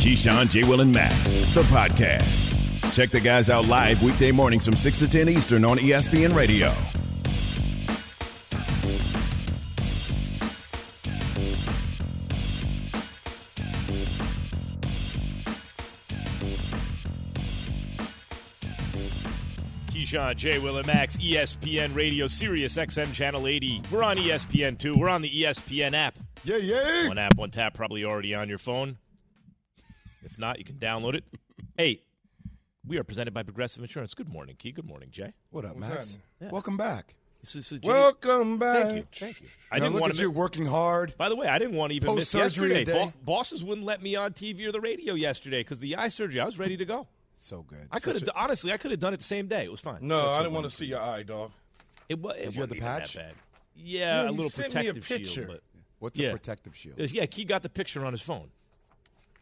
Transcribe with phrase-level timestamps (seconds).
[0.00, 0.64] Keyshawn, J.
[0.64, 2.46] Will, and Max, the podcast.
[2.90, 6.72] Check the guys out live weekday mornings from 6 to 10 Eastern on ESPN Radio.
[19.90, 20.58] Keyshawn, J.
[20.60, 23.82] Will, and Max, ESPN Radio, Sirius XM Channel 80.
[23.90, 24.96] We're on ESPN 2.
[24.96, 26.18] We're on the ESPN app.
[26.42, 27.06] Yeah, yeah.
[27.06, 28.96] One app, one tap, probably already on your phone.
[30.24, 31.24] If not, you can download it.
[31.76, 32.02] Hey,
[32.86, 34.12] we are presented by Progressive Insurance.
[34.12, 34.72] Good morning, Key.
[34.72, 35.32] Good morning, Jay.
[35.50, 36.18] What up, What's Max?
[36.42, 36.50] Yeah.
[36.50, 37.14] Welcome back.
[37.40, 37.88] This is, uh, Jay.
[37.88, 38.84] Welcome back.
[38.86, 39.04] Thank you.
[39.12, 39.46] Thank you.
[39.70, 40.22] I Now didn't look want at to.
[40.22, 41.16] you working hard.
[41.16, 42.84] By the way, I didn't want to even miss Post-surgery yesterday.
[42.92, 43.12] today.
[43.24, 46.40] Bo- bosses wouldn't let me on TV or the radio yesterday because the eye surgery.
[46.40, 47.06] I was ready to go.
[47.38, 47.86] So good.
[47.90, 48.72] I could Such have honestly.
[48.72, 49.64] I could have done it the same day.
[49.64, 49.98] It was fine.
[50.02, 51.52] No, Such a I didn't want to see your eye, dog.
[52.10, 53.12] It, wa- it Did you have wasn't the patch?
[53.14, 53.34] that bad.
[53.76, 55.26] Yeah, Yeah, a he little sent me a protective picture.
[55.32, 55.46] shield.
[55.48, 55.62] But
[55.98, 56.30] What's a Yeah.
[56.32, 56.98] protective shield?
[56.98, 58.50] yeah, Key got the picture on his phone.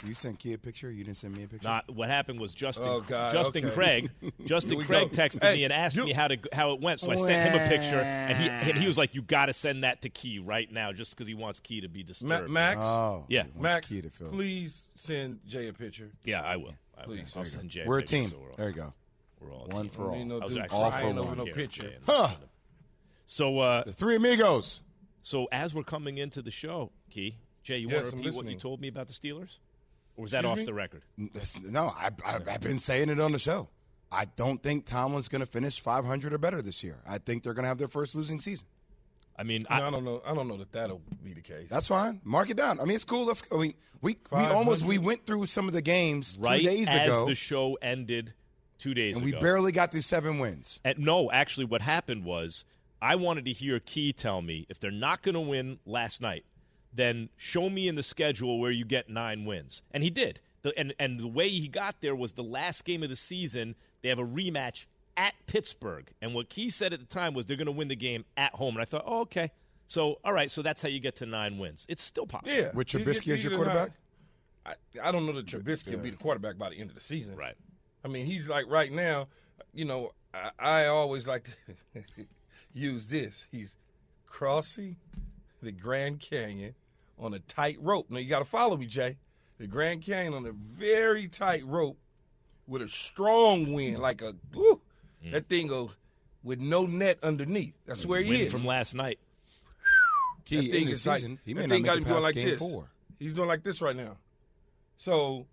[0.07, 0.91] You sent Key a picture.
[0.93, 1.67] You didn't send me a picture.
[1.69, 2.87] Not what happened was Justin.
[2.87, 3.75] Oh, God, Justin okay.
[3.75, 4.11] Craig.
[4.45, 5.17] Justin Craig go.
[5.17, 7.01] texted Hey, me and asked you- me how to how it went.
[7.01, 9.53] So I sent him a picture, and he and he was like, "You got to
[9.53, 12.51] send that to Key right now, just because he wants Key to be Ma- disturbed."
[12.51, 13.45] Max, Oh, Yeah.
[13.59, 14.29] Max, Key to fill.
[14.31, 16.11] please send Jay a picture.
[16.25, 16.75] yeah, I will.
[16.97, 17.17] I will.
[17.17, 17.33] Please.
[17.35, 17.83] I'll send Jay.
[17.85, 18.31] We're a picture, team.
[18.31, 18.93] so we're all- There you go.
[19.41, 19.91] We're all a One team.
[19.91, 20.25] for all.
[20.25, 21.39] No I was dude actually All crying for one.
[21.39, 21.93] no picture.
[22.07, 22.29] Huh.
[23.27, 24.81] So, uh, The three amigos.
[25.23, 28.47] so as we're coming into the show, Key, Jay, you Yes, want to repeat what
[28.47, 29.59] you told me about the Steelers,
[30.19, 30.64] or was that Excuse off me?
[30.64, 31.02] the record?
[31.16, 33.69] That's- No, I, I, I've been saying it on the show.
[34.11, 36.98] I don't think Tomlin's going to finish 500 or better this year.
[37.08, 38.67] I think they're going to have their first losing season.
[39.39, 40.20] I mean, No, I, I don't know.
[40.27, 41.68] I don't know that that'll be the case.
[41.70, 42.20] That's fine.
[42.24, 42.80] Mark it down.
[42.80, 43.24] I mean, it's cool.
[43.27, 43.58] Let's go.
[43.58, 47.07] We we, we almost we went through some of the games right two days as
[47.07, 48.33] ago, the show ended
[48.78, 50.80] two days and ago, we barely got through seven wins.
[50.84, 52.64] And no, actually, what happened was
[53.01, 56.45] I wanted to hear Key tell me if they're not going to win last night,
[56.93, 59.83] then show me in the schedule where you get nine wins.
[59.91, 60.41] And he did.
[60.63, 63.75] The, and, and the way he got there was the last game of the season.
[64.03, 66.11] They have a rematch at Pittsburgh.
[66.23, 68.55] And what Key said at the time was they're going to win the game at
[68.55, 68.75] home.
[68.75, 69.51] And I thought, oh, okay.
[69.87, 71.87] So, all right, so that's how you get to nine wins.
[71.89, 72.53] It's still possible.
[72.53, 72.71] yeah.
[72.75, 73.91] With You Trubisky as your you get a quarterback?
[74.67, 77.03] I, I don't know that Trubisky will be the quarterback by the end of the
[77.03, 77.37] season.
[77.37, 77.55] Right.
[78.05, 79.29] I mean, he's like right now.
[79.73, 81.49] You know, I, I always like
[81.95, 82.03] to
[82.75, 83.47] use this.
[83.51, 83.77] He's
[84.27, 84.97] crossing
[85.63, 86.74] the Grand Canyon
[87.19, 88.11] on a tight rope.
[88.11, 89.17] Now you got to follow me, Jay.
[89.58, 91.98] The Grand Canyon on a very tight rope
[92.67, 94.80] with a strong wind, like a woo,
[95.33, 95.91] that thing goes
[96.45, 97.74] with no net underneath.
[97.86, 98.52] That's where he Win is.
[98.52, 99.19] from last night.
[100.45, 102.05] Key That thing the is like- he that may not got make him it going
[102.05, 102.58] past like game this.
[102.58, 102.89] four.
[103.19, 104.17] He's doing like this right now.
[104.96, 105.46] So,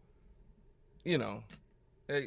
[1.03, 1.41] you know,
[2.09, 2.21] eh,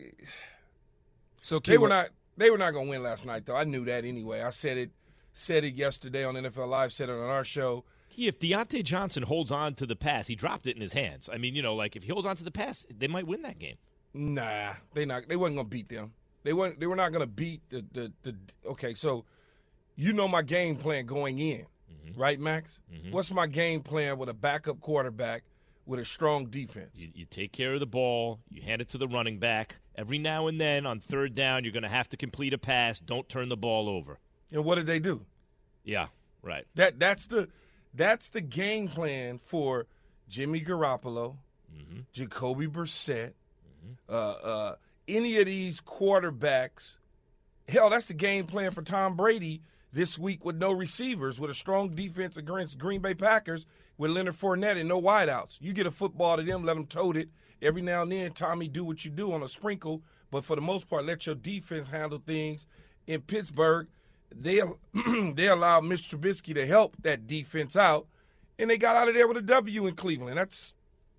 [1.40, 3.56] So Key, they were what- not they were not going to win last night though.
[3.56, 4.42] I knew that anyway.
[4.42, 4.90] I said it
[5.38, 7.84] said it yesterday on NFL Live, said it on our show.
[8.16, 11.28] If Diontae Johnson holds on to the pass, he dropped it in his hands.
[11.32, 13.42] I mean, you know, like if he holds on to the pass, they might win
[13.42, 13.76] that game.
[14.14, 16.12] Nah, they not they wasn't going to beat them.
[16.42, 18.34] They weren't they were not going to beat the, the the
[18.66, 19.24] Okay, so
[19.94, 22.20] you know my game plan going in, mm-hmm.
[22.20, 22.80] right, Max?
[22.92, 23.12] Mm-hmm.
[23.12, 25.44] What's my game plan with a backup quarterback
[25.86, 26.90] with a strong defense?
[26.94, 29.76] You, you take care of the ball, you hand it to the running back.
[29.94, 32.98] Every now and then on third down, you're going to have to complete a pass.
[32.98, 34.18] Don't turn the ball over.
[34.52, 35.20] And what did they do?
[35.84, 36.06] Yeah,
[36.42, 36.66] right.
[36.74, 37.48] That that's the
[37.94, 39.86] that's the game plan for
[40.28, 41.36] Jimmy Garoppolo,
[42.12, 43.32] Jacoby Brissett,
[44.08, 44.74] uh, uh,
[45.06, 46.96] any of these quarterbacks.
[47.68, 51.54] Hell, that's the game plan for Tom Brady this week with no receivers, with a
[51.54, 53.66] strong defense against Green Bay Packers
[53.98, 55.56] with Leonard Fournette and no wideouts.
[55.60, 57.28] You get a football to them, let them tote it.
[57.60, 60.62] Every now and then, Tommy, do what you do on a sprinkle, but for the
[60.62, 62.66] most part, let your defense handle things.
[63.08, 63.88] In Pittsburgh,
[64.34, 64.60] they
[65.34, 66.18] they allowed Mr.
[66.18, 68.06] Trubisky to help that defense out,
[68.58, 70.36] and they got out of there with a W in Cleveland.
[70.36, 70.74] That's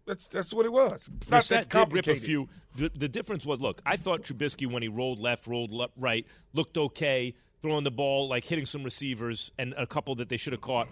[0.05, 1.07] that's that's what it was.
[1.17, 2.49] It's not that Brissett did rip a few.
[2.75, 6.25] The, the difference was, look, I thought Trubisky when he rolled left, rolled left, right,
[6.53, 10.53] looked okay, throwing the ball, like hitting some receivers and a couple that they should
[10.53, 10.87] have caught.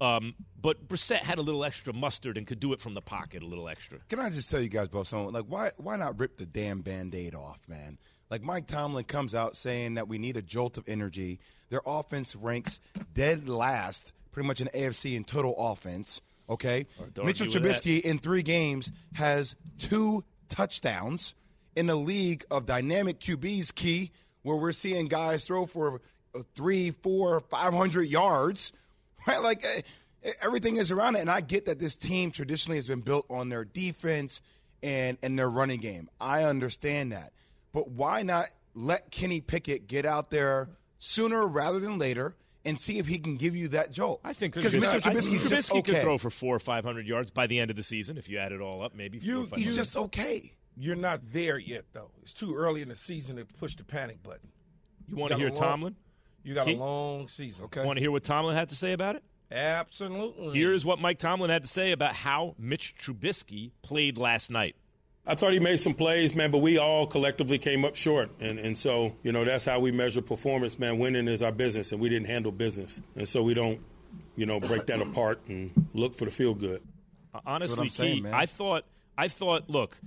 [0.00, 3.42] Um, but Brissett had a little extra mustard and could do it from the pocket
[3.42, 3.98] a little extra.
[4.08, 5.32] Can I just tell you guys both something?
[5.32, 7.98] Like, why why not rip the damn band-aid off, man?
[8.30, 11.38] Like Mike Tomlin comes out saying that we need a jolt of energy.
[11.68, 12.80] Their offense ranks
[13.14, 16.20] dead last, pretty much in AFC in total offense.
[16.48, 16.86] Okay,
[17.22, 17.46] Mitchell.
[17.46, 21.34] Trubisky in three games has two touchdowns
[21.74, 23.74] in a league of dynamic QBs.
[23.74, 24.12] Key,
[24.42, 26.00] where we're seeing guys throw for
[26.34, 28.72] uh, three, four, five hundred yards.
[29.26, 29.80] Right, like eh,
[30.40, 33.48] everything is around it, and I get that this team traditionally has been built on
[33.48, 34.40] their defense
[34.84, 36.08] and and their running game.
[36.20, 37.32] I understand that,
[37.76, 42.34] but why not let Kenny Pickett get out there sooner rather than later?
[42.64, 44.20] And see if he can give you that jolt.
[44.24, 44.86] I think because Trubisky, Mr.
[44.86, 45.92] I think Trubisky's just Trubisky okay.
[45.92, 48.30] could throw for four or five hundred yards by the end of the season if
[48.30, 48.94] you add it all up.
[48.94, 50.52] Maybe four You- or He's just okay.
[50.74, 52.10] You're not there yet, though.
[52.22, 54.48] It's too early in the season to push the panic button.
[55.06, 55.96] You want to hear long- Tomlin?
[56.42, 56.74] You got Key?
[56.74, 57.66] a long season.
[57.66, 57.84] Okay.
[57.84, 59.22] Want to hear what Tomlin had to say about it?
[59.52, 60.58] Absolutely.
[60.58, 64.76] Here's what Mike Tomlin had to say about how Mitch Trubisky played last night.
[65.26, 68.30] I thought he made some plays, man, but we all collectively came up short.
[68.40, 70.98] And, and so, you know, that's how we measure performance, man.
[70.98, 73.00] Winning is our business, and we didn't handle business.
[73.16, 73.80] And so we don't,
[74.36, 76.80] you know, break that apart and look for the feel good.
[77.44, 78.30] Honestly, I'm saying, Key.
[78.30, 78.84] I thought,
[79.18, 79.98] I thought, look,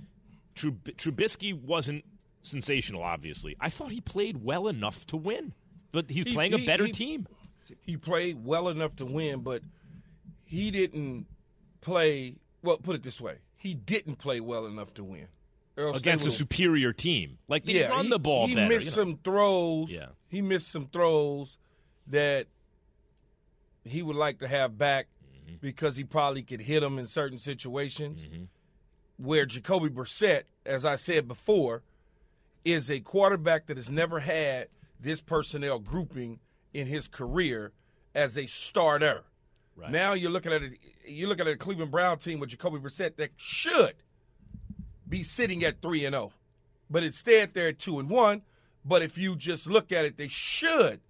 [0.56, 2.04] Trub- Trubisky wasn't
[2.42, 3.02] sensational.
[3.02, 5.52] Obviously, I thought he played well enough to win,
[5.92, 7.26] but he's He- playing a better he- team.
[7.82, 9.62] he played well enough to win, but
[10.44, 11.26] he didn't
[11.82, 12.36] play.
[12.62, 15.28] Well, put it this way: he didn't play well enough to win
[15.78, 17.38] else against a superior team.
[17.48, 18.68] Like they yeah, run he, the ball He better.
[18.68, 19.10] missed you know.
[19.12, 19.90] some throws.
[19.90, 20.06] Yeah.
[20.28, 21.56] he missed some throws
[22.08, 22.46] that
[23.84, 25.06] he would like to have back
[25.46, 25.56] Mm-hmm.
[25.62, 28.24] because he probably could hit them in certain situations.
[29.16, 31.82] Where Jacoby Brissett, as I said before,
[32.64, 34.68] is a quarterback that has never had
[35.00, 36.38] this personnel grouping
[36.72, 37.72] in his career
[38.14, 39.24] as a starter.
[39.80, 39.90] Right.
[39.90, 40.72] Now you're looking at it.
[41.06, 43.94] You're looking at a Cleveland Brown team with Jacoby Brissett that should
[45.08, 46.32] be sitting at three and zero,
[46.90, 48.42] but instead they're at two and one.
[48.84, 51.00] But if you just look at it, they should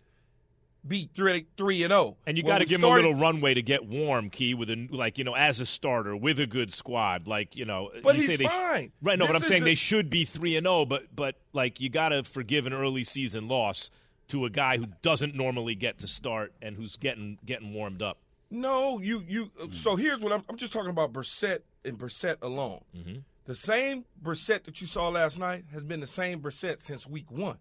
[0.87, 2.17] be three three and zero.
[2.26, 4.88] And you got to give him a little runway to get warm, Key, with a
[4.90, 7.26] like you know as a starter with a good squad.
[7.26, 8.93] Like you know, But you he's say they fine.
[9.02, 9.19] right?
[9.19, 10.84] No, but I'm saying is they should be three and zero.
[10.87, 13.90] But but like you got to forgive an early season loss
[14.28, 18.19] to a guy who doesn't normally get to start and who's getting getting warmed up.
[18.50, 19.50] No, you you.
[19.61, 19.75] Uh, mm.
[19.75, 20.44] So here's what I'm.
[20.49, 22.82] I'm just talking about Brissett and Brissett alone.
[22.97, 23.19] Mm-hmm.
[23.47, 27.31] The same Brissett that you saw last night has been the same Brissett since week
[27.31, 27.58] one.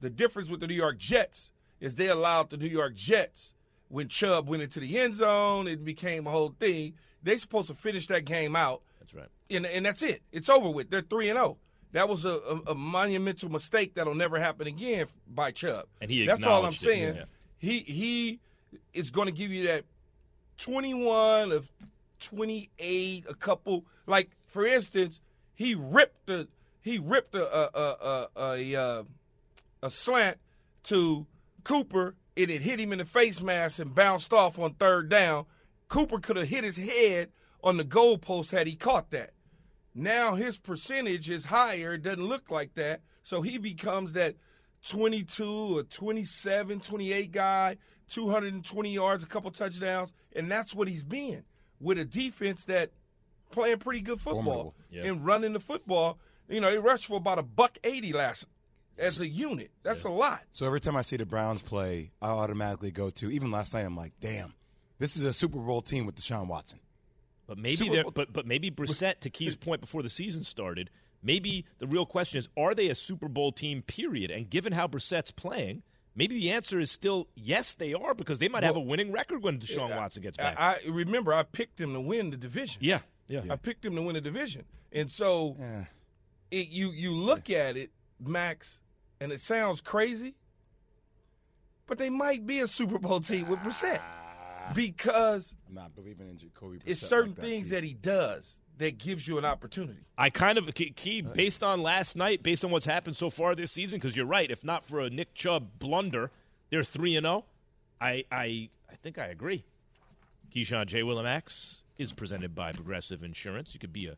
[0.00, 3.54] The difference with the New York Jets is they allowed the New York Jets
[3.88, 5.66] when Chubb went into the end zone.
[5.68, 6.94] It became a whole thing.
[7.22, 9.28] They supposed to finish that game out, That's right.
[9.50, 10.22] and and that's it.
[10.32, 10.90] It's over with.
[10.90, 11.58] They're three and zero.
[11.92, 15.86] That was a, a, a monumental mistake that'll never happen again by Chubb.
[16.00, 17.14] And he that's all I'm acknowledged it, saying.
[17.16, 17.24] yeah.
[17.58, 18.40] He he
[18.94, 19.84] is going to give you that
[20.60, 21.72] 21 of
[22.20, 25.20] 28 a couple like for instance
[25.54, 26.46] he ripped the
[26.82, 29.02] he ripped a a a a, a, uh,
[29.82, 30.38] a slant
[30.84, 31.26] to
[31.64, 35.46] Cooper and it hit him in the face mask and bounced off on third down.
[35.88, 37.30] Cooper could have hit his head
[37.62, 39.32] on the goalpost had he caught that.
[39.94, 43.00] Now his percentage is higher it doesn't look like that.
[43.22, 44.36] So he becomes that
[44.88, 47.76] 22 or 27 28 guy
[48.08, 51.44] 220 yards a couple touchdowns and that's what he's been
[51.80, 52.90] with a defense that
[53.50, 55.04] playing pretty good football Yeah.
[55.04, 56.18] and running the football
[56.48, 58.46] you know they rushed for about a buck 80 last
[58.98, 62.28] as a unit that's a lot So every time I see the Browns play, I
[62.28, 63.30] automatically go to.
[63.30, 64.52] Even last night, I'm like, damn,
[64.98, 66.80] this is a Super Bowl team with Deshaun Watson.
[67.46, 70.90] But maybe Super but but maybe Brissett to Key's point before the season started.
[71.22, 73.80] Maybe the real question is: Are they a Super Bowl team?
[73.82, 74.30] Period.
[74.30, 75.82] And given how Brissett's playing,
[76.14, 79.42] maybe the answer is still yes, they are because they might have a winning record
[79.42, 80.56] when Deshaun Watson gets back.
[80.58, 83.94] I, I remember I picked him to win the division yeah, yeah, I picked him
[83.96, 85.84] to win the division and so Yeah.
[86.50, 88.80] it, you you look at it, Max,
[89.20, 90.34] and it sounds crazy,
[91.86, 94.72] but they might be a Super Bowl team with Brissett ah.
[94.74, 96.78] because I'm not believing in Jacoby.
[96.86, 97.70] it's Brissett certain like that, things Keith.
[97.72, 100.00] that he does that gives you an opportunity.
[100.18, 103.70] I kind of Key- based on last night, based on what's happened so far this
[103.70, 103.98] season.
[103.98, 104.50] Because you're right.
[104.50, 106.30] If not for a Nick Chubb blunder,
[106.70, 107.44] they're three and zero.
[108.00, 109.64] I I I think I agree.
[110.54, 111.02] Keyshawn J.
[111.02, 113.74] Willimax is presented by Progressive Insurance.
[113.74, 114.16] You could be a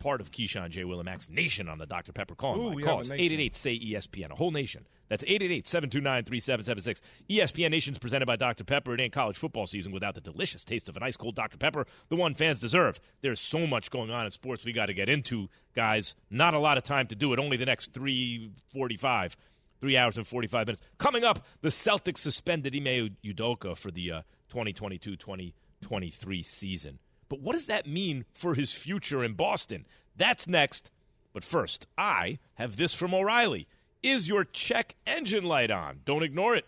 [0.00, 0.82] part of Keyshawn J.
[0.82, 2.12] Willimax Nation on the Dr.
[2.12, 2.82] Pepper calling Ooh, line.
[2.82, 4.86] Call us 888 say ESPN, a whole nation.
[5.08, 7.00] That's 888 729 3776.
[7.28, 8.64] ESPN Nation's presented by Dr.
[8.64, 8.94] Pepper.
[8.94, 11.58] It ain't college football season without the delicious taste of an ice cold Dr.
[11.58, 12.98] Pepper, the one fans deserve.
[13.20, 16.14] There's so much going on in sports we got to get into, guys.
[16.30, 17.38] Not a lot of time to do it.
[17.38, 19.36] Only the next 345.
[19.80, 20.86] Three hours and 45 minutes.
[20.98, 26.98] Coming up, the Celtics suspended Ime Udoka for the uh, 2022 2023 season.
[27.30, 29.86] But what does that mean for his future in Boston?
[30.14, 30.90] That's next.
[31.32, 33.66] But first, I have this from O'Reilly.
[34.02, 36.00] Is your check engine light on?
[36.04, 36.66] Don't ignore it.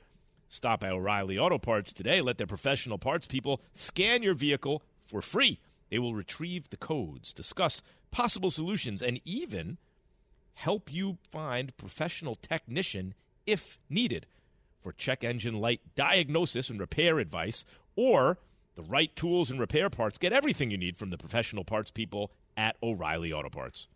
[0.48, 2.20] Stop by O'Reilly Auto Parts today.
[2.20, 5.58] Let their professional parts people scan your vehicle for free.
[5.90, 9.78] They will retrieve the codes, discuss possible solutions, and even
[10.54, 13.14] help you find professional technician
[13.46, 14.26] if needed
[14.80, 17.64] for check engine light diagnosis and repair advice
[17.96, 18.38] or
[18.74, 20.18] the right tools and repair parts.
[20.18, 23.88] Get everything you need from the professional parts people at O'Reilly Auto Parts.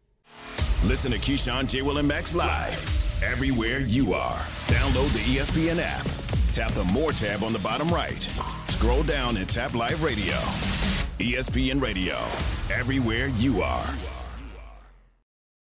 [0.84, 1.82] Listen to Keyshawn, J.
[1.82, 4.38] Will, and Max live everywhere you are.
[4.66, 6.06] Download the ESPN app.
[6.52, 8.22] Tap the More tab on the bottom right.
[8.68, 10.36] Scroll down and tap Live Radio.
[11.18, 12.16] ESPN Radio,
[12.70, 14.15] everywhere you are.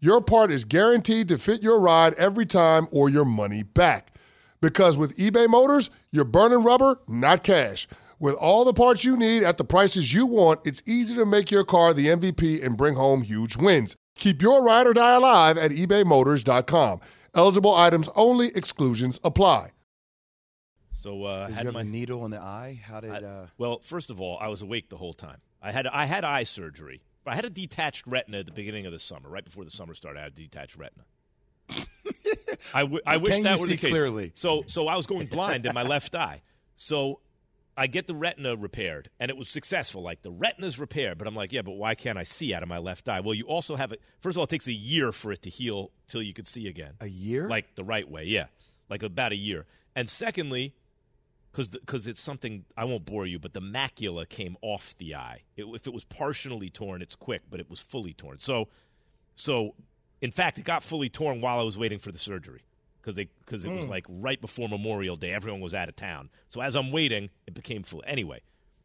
[0.00, 4.16] your part is guaranteed to fit your ride every time or your money back.
[4.60, 7.86] Because with eBay Motors, you're burning rubber, not cash.
[8.18, 11.50] With all the parts you need at the prices you want, it's easy to make
[11.50, 13.96] your car the MVP and bring home huge wins.
[14.16, 17.00] Keep your ride or die alive at ebaymotors.com.
[17.34, 19.68] Eligible items only, exclusions apply.
[20.92, 22.80] So uh, Did had you have my a needle in the eye?
[22.84, 23.10] How did?
[23.10, 25.38] I- uh, well, first of all, I was awake the whole time.
[25.62, 27.02] I had I had eye surgery.
[27.26, 29.94] I had a detached retina at the beginning of the summer, right before the summer
[29.94, 30.20] started.
[30.20, 31.04] I had a detached retina.
[32.74, 33.90] I, w- I wish that were see the case.
[33.90, 34.32] clearly?
[34.34, 36.42] So so I was going blind in my left eye.
[36.74, 37.20] So
[37.76, 40.02] I get the retina repaired, and it was successful.
[40.02, 42.68] Like the retina's repaired, but I'm like, yeah, but why can't I see out of
[42.68, 43.20] my left eye?
[43.20, 44.00] Well, you also have it.
[44.20, 46.66] First of all, it takes a year for it to heal till you could see
[46.68, 46.94] again.
[47.00, 47.48] a year?
[47.48, 48.46] Like the right way, yeah,
[48.88, 49.66] like about a year.
[49.94, 50.74] And secondly,
[51.50, 55.42] because because it's something I won't bore you, but the macula came off the eye.
[55.56, 58.38] It, if it was partially torn, it's quick, but it was fully torn.
[58.38, 58.68] So,
[59.34, 59.74] so
[60.20, 62.62] in fact, it got fully torn while I was waiting for the surgery
[63.00, 65.32] because they because it was like right before Memorial Day.
[65.32, 66.30] Everyone was out of town.
[66.48, 68.02] So as I'm waiting, it became full.
[68.06, 68.42] Anyway,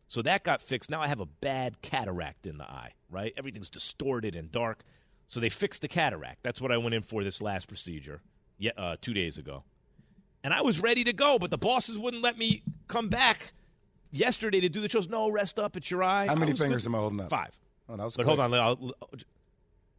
[0.07, 0.89] so that got fixed.
[0.89, 2.93] Now I have a bad cataract in the eye.
[3.09, 4.83] Right, everything's distorted and dark.
[5.27, 6.43] So they fixed the cataract.
[6.43, 8.21] That's what I went in for this last procedure.
[8.57, 9.63] Yeah, uh, two days ago
[10.45, 13.53] and I was ready to go, but the bosses wouldn't let me come back
[14.11, 15.09] yesterday to do the shows.
[15.09, 15.75] No, rest up.
[15.75, 16.27] It's your eye.
[16.27, 16.91] How many fingers good.
[16.91, 17.29] am I holding up?
[17.29, 17.57] Five.
[17.89, 18.37] Oh, that was But quick.
[18.37, 19.09] hold on, I'll, I'll-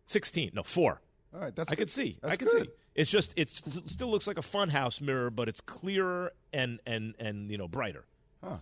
[0.06, 0.52] sixteen.
[0.54, 1.00] No, four.
[1.34, 1.78] All right, that's I good.
[1.78, 2.18] could see.
[2.22, 2.66] That's I could good.
[2.66, 2.72] see.
[2.94, 3.50] It's just it
[3.86, 8.06] still looks like a funhouse mirror, but it's clearer and and and you know brighter.
[8.42, 8.56] Huh.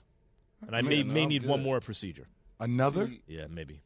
[0.67, 2.27] And I may Man, may I'm need one more procedure.
[2.59, 3.11] Another?
[3.29, 3.83] Yeah, maybe.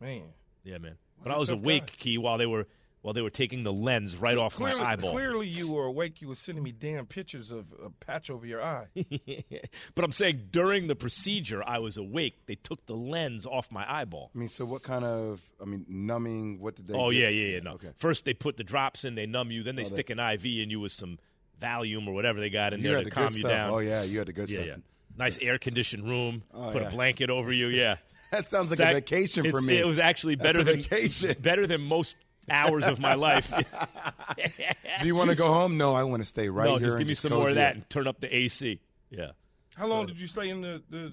[0.00, 0.24] Man.
[0.62, 0.96] Yeah, man.
[1.22, 1.92] But I was awake, guy.
[1.98, 2.66] Key, while they were
[3.02, 5.12] while they were taking the lens right off Clearly, my eyeball.
[5.12, 6.20] clearly, you were awake.
[6.20, 8.88] You were sending me damn pictures of a patch over your eye.
[9.94, 12.46] but I'm saying during the procedure, I was awake.
[12.46, 14.30] They took the lens off my eyeball.
[14.34, 15.40] I mean, so what kind of?
[15.60, 16.60] I mean, numbing.
[16.60, 16.94] What did they?
[16.94, 17.16] Oh do?
[17.16, 17.60] yeah, yeah, yeah.
[17.60, 17.72] No.
[17.72, 17.90] Okay.
[17.96, 20.18] First they put the drops in, they numb you, then they Oh, they- stick an
[20.18, 21.18] IV in you with some
[21.60, 23.50] Valium or whatever they got in You there to the calm you stuff.
[23.50, 23.70] down.
[23.70, 24.66] Oh yeah, you had the good yeah, stuff.
[24.66, 24.76] yeah.
[25.18, 26.42] Nice air conditioned room.
[26.54, 26.88] Oh, put yeah.
[26.88, 27.68] a blanket over you.
[27.68, 27.96] Yeah.
[28.30, 29.76] That sounds like It's a vacation for me.
[29.76, 31.34] It was actually better than vacation.
[31.40, 32.14] better than most
[32.50, 33.52] hours of my life.
[35.00, 35.76] Do you want to go home?
[35.76, 36.88] No, I want to stay right no, here.
[36.88, 38.80] just give me just some more of that and turn up the AC.
[39.10, 39.30] Yeah.
[39.76, 41.12] How long did you stay in the the,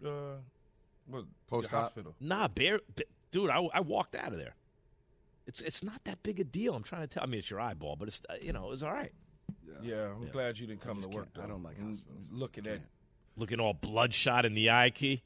[0.00, 0.36] the uh,
[1.06, 1.72] what, Post-op?
[1.82, 2.14] hospital?
[2.20, 4.54] Nah, bear, b- dude, I, I walked out of there.
[5.46, 6.74] It's it's not that big a deal.
[6.74, 7.22] I'm trying to tell.
[7.22, 9.12] I mean, it's your eyeball, but it's uh, you know it was all right.
[9.82, 11.32] Yeah, I'm glad you didn't come to work.
[11.34, 12.26] can't- I don't like And hospitals.
[12.32, 12.80] Looking at
[13.36, 15.22] Looking all bloodshot in the eye, key.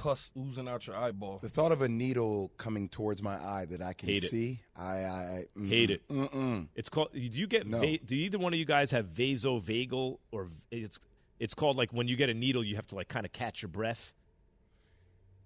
[0.00, 1.38] Pus oozing out your eyeball.
[1.42, 4.30] The thought of a needle coming towards my eye that I can Hate it.
[4.30, 6.08] see, I, I mm, Hate it.
[6.08, 6.68] Mm-mm.
[6.74, 7.12] It's called.
[7.12, 7.66] Do you get?
[7.66, 7.80] No.
[7.80, 10.98] Va- do either one of you guys have vasovagal or v- it's?
[11.38, 13.62] It's called like when you get a needle, you have to like kind of catch
[13.62, 14.12] your breath.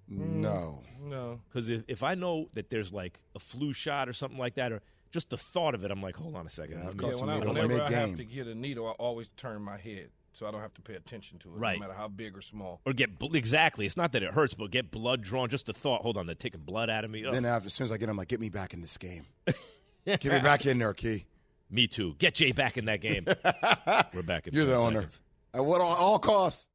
[0.09, 0.83] No.
[1.01, 4.55] No, Because if, if I know that there's like a flu shot or something like
[4.55, 4.81] that, or
[5.13, 6.79] Just the thought of it, I'm like, hold on a second.
[6.79, 8.09] Yeah, let I've me- got Yeah, some when I, needles whenever I mid-game.
[8.09, 10.83] have to get a needle, I always turn my head so I don't have to
[10.83, 11.79] pay attention to it, Right.
[11.81, 12.81] no matter how big or small.
[12.85, 13.87] or get bl- exactly.
[13.87, 15.49] It's not that it hurts, but get blood drawn.
[15.49, 16.03] Just the thought.
[16.03, 17.25] Hold on, they're taking blood out of me.
[17.25, 17.33] Ugh.
[17.33, 19.25] Then after, as soon as I get him, like, get me back in this game.
[20.07, 21.25] get me back in there, Key.
[21.71, 22.15] me too.
[22.19, 23.25] Get Jay back in that game.
[24.15, 24.55] We're back in.
[24.55, 25.01] You're the owner.
[25.03, 25.21] seconds.
[25.55, 26.67] At what all, all costs?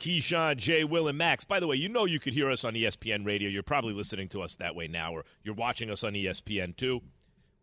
[0.00, 1.44] Keyshawn, Jay, Will, and Max.
[1.44, 3.48] By the way, you know you could hear us on ESPN Radio.
[3.48, 7.00] You're probably listening to us that way now, or you're watching us on ESPN too.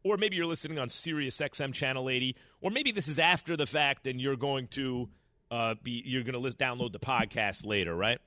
[0.03, 2.35] Or maybe you're listening on Sirius XM Channel 80.
[2.61, 5.09] Or maybe this is after the fact and you're going to
[5.51, 8.19] uh, be you're going to list, download the podcast later, right?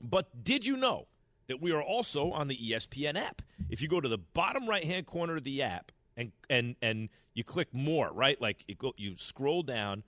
[0.00, 1.06] But did you know
[1.46, 3.40] that we are also on the ESPN app?
[3.70, 7.08] If you go to the bottom right hand corner of the app and and and
[7.32, 8.38] you click more, right?
[8.40, 10.02] Like you go you scroll down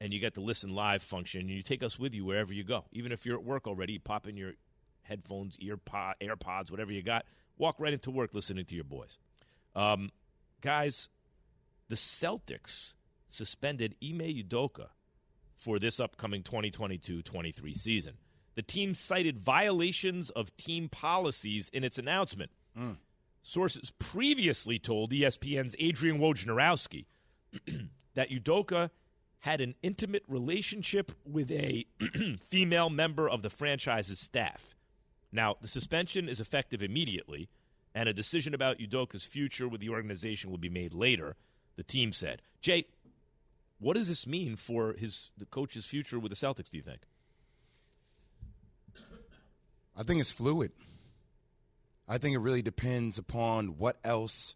[0.00, 2.64] and you get the listen live function and you take us with you wherever you
[2.64, 2.86] go.
[2.92, 4.54] Even if you're at work already, pop in your
[5.02, 7.26] headphones, ear pod, AirPods, whatever you got,
[7.58, 9.18] walk right into work listening to your boys.
[9.74, 10.10] Um,
[10.60, 11.08] guys,
[11.88, 12.94] the Celtics
[13.28, 14.88] suspended Ime Udoka
[15.56, 18.14] for this upcoming 2022-23 season.
[18.54, 22.50] The team cited violations of team policies in its announcement.
[22.78, 22.96] Mm.
[23.42, 27.06] Sources previously told ESPN's Adrian Wojnarowski
[28.14, 28.90] that Udoka
[29.40, 31.86] had an intimate relationship with a
[32.40, 34.74] female member of the franchise's staff.
[35.30, 37.48] Now, the suspension is effective immediately,
[37.94, 41.36] and a decision about Udoka's future with the organization will be made later,
[41.76, 42.42] the team said.
[42.60, 42.86] Jay,
[43.78, 47.02] what does this mean for his the coach's future with the Celtics, do you think?
[49.96, 50.72] I think it's fluid.
[52.08, 54.54] I think it really depends upon what else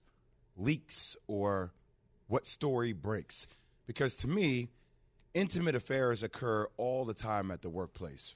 [0.57, 1.73] leaks or
[2.29, 3.47] what story breaks.
[3.87, 4.69] Because to me,
[5.35, 8.35] intimate affairs occur all the time at the workplace.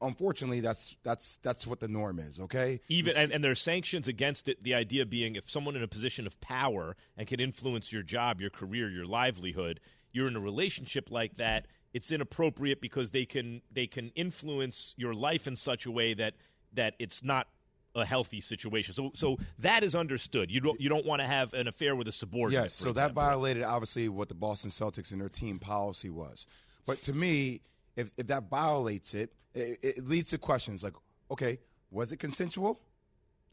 [0.00, 2.38] Unfortunately, that's that's that's what the norm is.
[2.40, 4.62] Okay, Even and, and there are sanctions against it.
[4.62, 8.40] The idea being, if someone in a position of power and can influence your job,
[8.40, 9.80] your career, your livelihood,
[10.12, 11.66] you're in a relationship like that.
[11.94, 16.34] It's inappropriate because they can they can influence your life in such a way that
[16.74, 17.48] that it's not
[17.94, 18.94] a healthy situation.
[18.94, 20.50] So so that is understood.
[20.50, 22.64] You don't you don't want to have an affair with a subordinate.
[22.64, 26.46] Yes, so that violated obviously what the Boston Celtics and their team policy was.
[26.86, 27.60] But to me,
[27.98, 30.94] if, if that violates it, it, it leads to questions like,
[31.30, 31.58] okay,
[31.90, 32.80] was it consensual?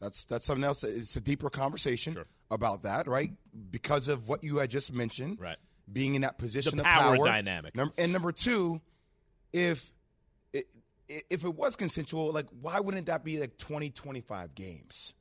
[0.00, 0.84] That's that's something else.
[0.84, 2.26] It's a deeper conversation Sure.
[2.50, 3.32] about that, right?
[3.70, 5.56] Because of what you had just mentioned, Right.
[5.90, 7.74] Being in that position The of power power dynamic.
[7.96, 8.80] And number two,
[9.52, 9.90] if
[10.52, 10.66] it,
[11.08, 15.14] if it was consensual, like why wouldn't that be like 20, 25 games?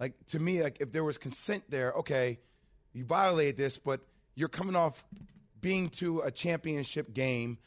[0.00, 2.38] Like to me, like if there was consent there, okay,
[2.92, 4.00] you violated this, but
[4.36, 5.04] you're coming off
[5.60, 7.58] being to a championship game.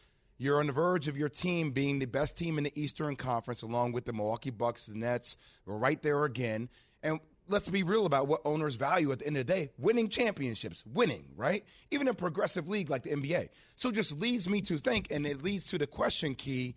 [0.42, 3.62] You're on the verge of your team being the best team in the Eastern Conference,
[3.62, 5.38] along with the Milwaukee Bucks, the Nets.
[5.68, 6.68] We're right there again.
[7.04, 10.10] And let's be real about what owners value at the end of the day winning
[10.10, 11.64] championships, winning, right?
[11.92, 13.50] Even a progressive league like the NBA.
[13.76, 16.76] So just leads me to think, and it leads to the question, Key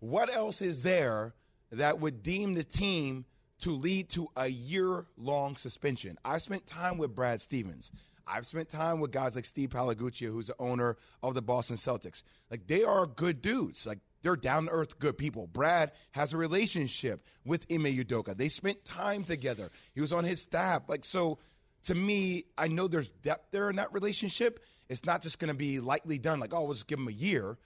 [0.00, 1.34] what else is there
[1.70, 3.26] that would deem the team
[3.60, 6.16] to lead to a year long suspension?
[6.24, 7.92] I spent time with Brad Stevens.
[8.26, 12.22] I've spent time with guys like Steve Palagucci, who's the owner of the Boston Celtics.
[12.50, 13.86] Like, they are good dudes.
[13.86, 15.46] Like, they're down to earth, good people.
[15.46, 18.36] Brad has a relationship with Ime Udoka.
[18.36, 19.70] They spent time together.
[19.94, 20.88] He was on his staff.
[20.88, 21.38] Like, so
[21.84, 24.64] to me, I know there's depth there in that relationship.
[24.88, 27.12] It's not just going to be lightly done, like, oh, we'll just give him a
[27.12, 27.58] year.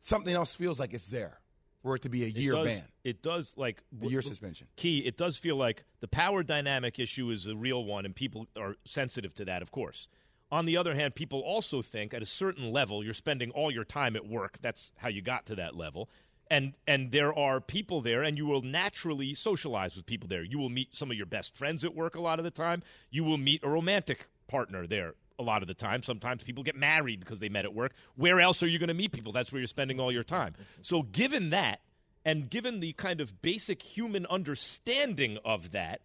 [0.00, 1.41] Something else feels like it's there
[1.82, 2.82] for it to be a year it does, ban.
[3.04, 4.68] It does like A year suspension.
[4.76, 4.98] Key.
[5.00, 8.76] It does feel like the power dynamic issue is a real one, and people are
[8.84, 10.08] sensitive to that, of course.
[10.50, 13.84] On the other hand, people also think at a certain level you're spending all your
[13.84, 14.58] time at work.
[14.60, 16.10] That's how you got to that level.
[16.50, 20.42] And and there are people there and you will naturally socialize with people there.
[20.42, 22.82] You will meet some of your best friends at work a lot of the time.
[23.10, 26.02] You will meet a romantic partner there a lot of the time.
[26.02, 27.92] Sometimes people get married because they met at work.
[28.16, 29.32] Where else are you going to meet people?
[29.32, 30.54] That's where you're spending all your time.
[30.80, 31.80] So given that
[32.24, 36.02] and given the kind of basic human understanding of that,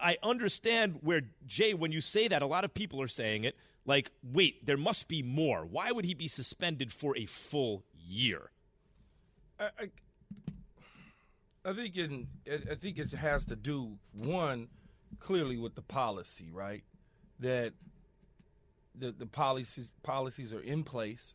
[0.00, 3.56] I understand where Jay, when you say that, a lot of people are saying it
[3.84, 5.66] like, wait, there must be more.
[5.66, 8.50] Why would he be suspended for a full year?
[9.58, 9.90] I, I,
[11.64, 14.68] I think in I think it has to do one
[15.18, 16.84] clearly with the policy, right?
[17.40, 17.72] That
[18.98, 21.34] the the policies policies are in place,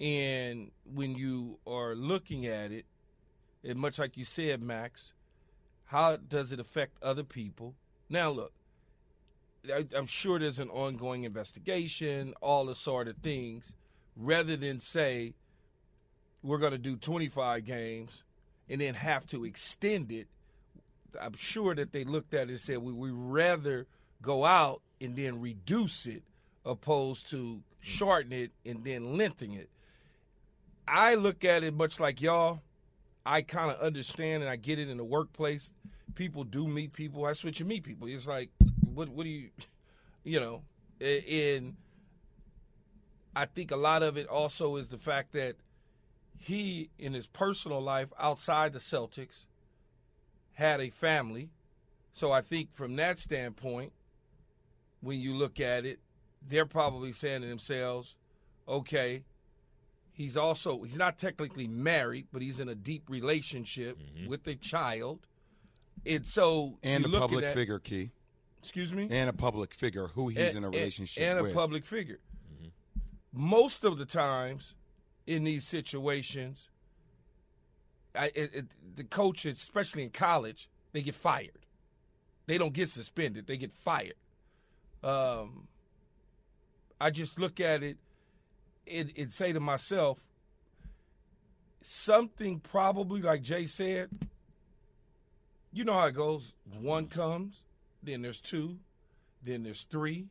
[0.00, 2.86] and when you are looking at it,
[3.64, 5.12] and much like you said, Max,
[5.84, 7.74] how does it affect other people?
[8.08, 8.52] Now, look,
[9.72, 13.72] I, I'm sure there's an ongoing investigation, all the sort of things,
[14.16, 15.34] rather than say
[16.42, 18.22] we're going to do 25 games
[18.68, 20.28] and then have to extend it.
[21.20, 23.86] I'm sure that they looked at it and said we we rather
[24.22, 26.22] go out and then reduce it
[26.64, 29.70] opposed to shorten it and then lengthen it.
[30.86, 32.60] I look at it much like y'all.
[33.24, 35.70] I kind of understand and I get it in the workplace.
[36.14, 37.22] People do meet people.
[37.22, 38.08] That's what you meet people.
[38.08, 38.50] It's like,
[38.92, 39.50] what, what do you,
[40.24, 40.62] you know,
[41.00, 41.76] and
[43.34, 45.56] I think a lot of it also is the fact that
[46.38, 49.46] he, in his personal life outside the Celtics,
[50.54, 51.50] had a family.
[52.14, 53.92] So I think from that standpoint,
[55.00, 56.00] when you look at it,
[56.48, 58.16] they're probably saying to themselves,
[58.68, 59.22] okay,
[60.12, 64.28] he's also he's not technically married, but he's in a deep relationship mm-hmm.
[64.28, 65.20] with a child.
[66.06, 68.10] And so and a public at, figure, Key.
[68.62, 69.08] Excuse me?
[69.10, 71.52] And a public figure who he's and, in a relationship and, and with.
[71.52, 72.20] a public figure.
[72.54, 72.68] Mm-hmm.
[73.32, 74.74] Most of the times
[75.26, 76.68] in these situations,
[78.14, 81.66] I, it, it, the coaches, especially in college, they get fired.
[82.46, 84.14] They don't get suspended; they get fired.
[85.02, 85.68] Um,
[87.00, 87.96] I just look at it
[88.90, 90.18] and, and say to myself,
[91.82, 94.10] something probably like Jay said.
[95.72, 96.52] You know how it goes.
[96.80, 97.62] One comes,
[98.02, 98.76] then there's two,
[99.42, 100.26] then there's three,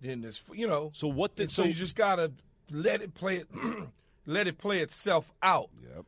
[0.00, 0.90] then there's you know.
[0.92, 1.36] So what?
[1.36, 2.32] The, so, so you just gotta
[2.70, 3.48] let it play it,
[4.26, 5.70] let it play itself out.
[5.82, 6.04] Yep.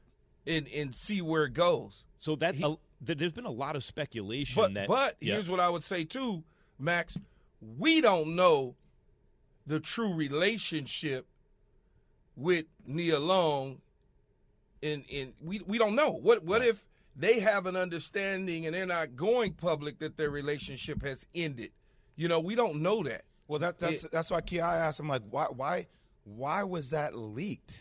[0.47, 2.05] And and see where it goes.
[2.19, 4.89] So that he, uh, there's been a lot of speculation but, that.
[4.89, 5.35] But yeah.
[5.35, 6.43] here's what I would say too,
[6.79, 7.17] Max.
[7.79, 8.75] We don't know
[9.67, 11.27] the true relationship
[12.37, 13.81] with Nia Long.
[14.83, 16.71] And and we we don't know what what right.
[16.71, 16.85] if
[17.17, 21.71] they have an understanding and they're not going public that their relationship has ended.
[22.17, 23.25] You know, we don't know that.
[23.49, 25.87] Well, that that's it, that's why Ki asked him like, why why
[26.25, 27.81] why was that leaked?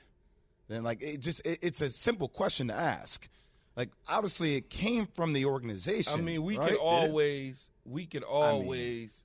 [0.67, 3.27] Then like it just it, it's a simple question to ask.
[3.75, 6.13] Like obviously it came from the organization.
[6.13, 6.71] I mean, we right?
[6.71, 8.69] could always we could always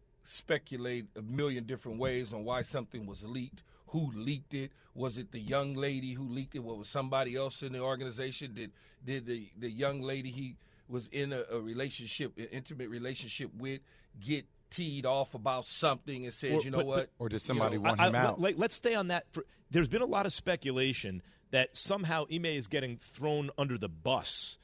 [0.00, 3.62] I mean, speculate a million different ways on why something was leaked.
[3.88, 4.70] Who leaked it?
[4.94, 6.62] Was it the young lady who leaked it?
[6.62, 8.52] Was somebody else in the organization?
[8.54, 8.72] Did
[9.04, 10.56] did the the young lady he
[10.88, 13.80] was in a, a relationship, an intimate relationship with,
[14.20, 17.10] get teed off about something and said, or, you know but, what?
[17.18, 18.40] Or did somebody you know, want I, him I, out?
[18.40, 19.26] Let, us stay on that.
[19.32, 23.88] For, there's been a lot of speculation that somehow Ime is getting thrown under the
[23.88, 24.58] bus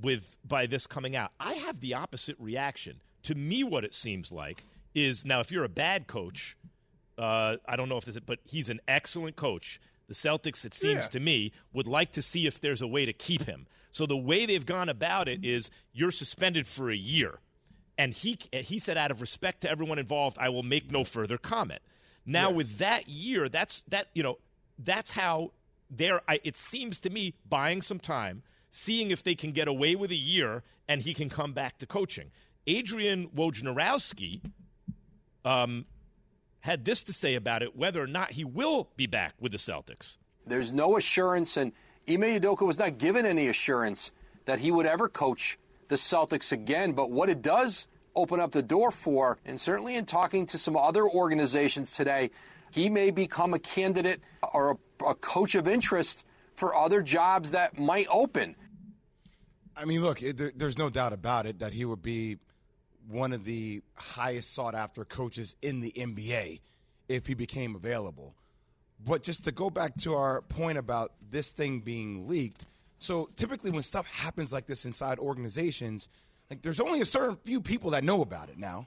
[0.00, 1.30] with by this coming out.
[1.38, 3.00] I have the opposite reaction.
[3.24, 6.56] To me, what it seems like is now if you're a bad coach,
[7.18, 9.80] uh, I don't know if this, is, but he's an excellent coach.
[10.06, 11.08] The Celtics, it seems yeah.
[11.08, 13.66] to me, would like to see if there's a way to keep him.
[13.90, 17.38] So the way they've gone about it is you're suspended for a year,
[17.96, 21.38] and he he said out of respect to everyone involved, I will make no further
[21.38, 21.80] comment.
[22.26, 22.56] Now yes.
[22.56, 24.38] with that year, that's that you know
[24.78, 25.52] that's how
[25.88, 26.20] they're.
[26.28, 30.10] I, it seems to me buying some time, seeing if they can get away with
[30.10, 32.32] a year, and he can come back to coaching.
[32.66, 34.40] Adrian Wojnarowski
[35.44, 35.86] um,
[36.60, 39.58] had this to say about it whether or not he will be back with the
[39.58, 40.16] Celtics.
[40.46, 41.72] There's no assurance, and
[42.08, 44.12] Ime Udoka was not given any assurance
[44.44, 46.92] that he would ever coach the Celtics again.
[46.92, 50.76] But what it does open up the door for, and certainly in talking to some
[50.76, 52.30] other organizations today,
[52.72, 54.20] he may become a candidate
[54.52, 58.56] or a, a coach of interest for other jobs that might open.
[59.76, 62.38] I mean, look, it, there, there's no doubt about it that he would be
[63.08, 66.60] one of the highest sought after coaches in the NBA
[67.08, 68.34] if he became available.
[69.04, 72.64] But just to go back to our point about this thing being leaked,
[72.98, 76.08] so typically when stuff happens like this inside organizations,
[76.50, 78.86] like there's only a certain few people that know about it now.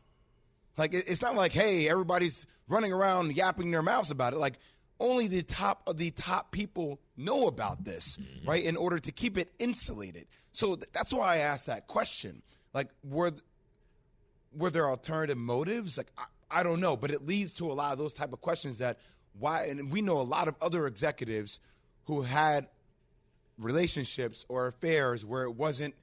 [0.78, 4.40] Like it's not like hey everybody's running around yapping their mouths about it.
[4.40, 4.60] Like
[5.00, 8.50] only the top of the top people know about this, mm-hmm.
[8.50, 8.64] right?
[8.64, 10.28] In order to keep it insulated.
[10.52, 12.42] So th- that's why I asked that question.
[12.74, 13.34] Like were
[14.56, 15.98] were there alternative motives?
[15.98, 16.26] Like I,
[16.60, 19.00] I don't know, but it leads to a lot of those type of questions that
[19.40, 21.60] why and we know a lot of other executives
[22.06, 22.68] who had
[23.58, 25.94] relationships or affairs where it wasn't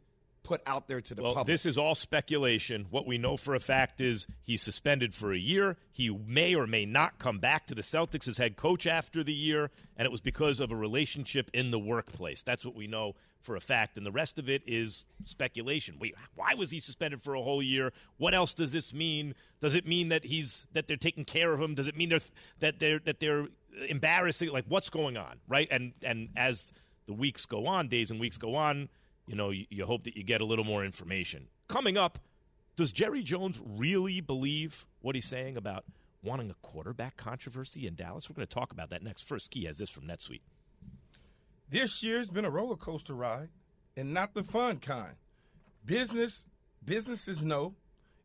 [0.44, 1.52] put out there to the well, public.
[1.52, 2.86] This is all speculation.
[2.90, 5.76] What we know for a fact is he's suspended for a year.
[5.90, 9.32] He may or may not come back to the Celtics as head coach after the
[9.32, 12.42] year, and it was because of a relationship in the workplace.
[12.42, 15.96] That's what we know for a fact, and the rest of it is speculation.
[15.98, 17.92] Wait, why was he suspended for a whole year?
[18.16, 19.34] What else does this mean?
[19.60, 21.74] Does it mean that he's that they're taking care of him?
[21.74, 22.20] Does it mean they're,
[22.60, 23.48] that they're that they're
[23.88, 24.50] embarrassing?
[24.50, 25.68] Like what's going on, right?
[25.70, 26.72] And and as
[27.06, 28.88] the weeks go on, days and weeks go on
[29.26, 31.48] you know, you, you hope that you get a little more information.
[31.68, 32.18] Coming up,
[32.76, 35.84] does Jerry Jones really believe what he's saying about
[36.22, 38.28] wanting a quarterback controversy in Dallas?
[38.28, 39.22] We're going to talk about that next.
[39.22, 40.42] First key has this from NetSuite.
[41.70, 43.48] This year's been a roller coaster ride,
[43.96, 45.14] and not the fun kind.
[45.84, 46.44] Business
[46.84, 47.74] businesses know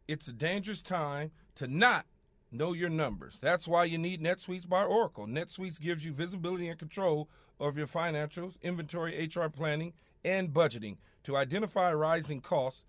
[0.07, 2.05] it's a dangerous time to not
[2.51, 3.38] know your numbers.
[3.41, 5.27] That's why you need NetSuites by Oracle.
[5.27, 11.38] NetSuite gives you visibility and control of your financials, inventory, HR planning, and budgeting to
[11.38, 12.84] identify rising costs,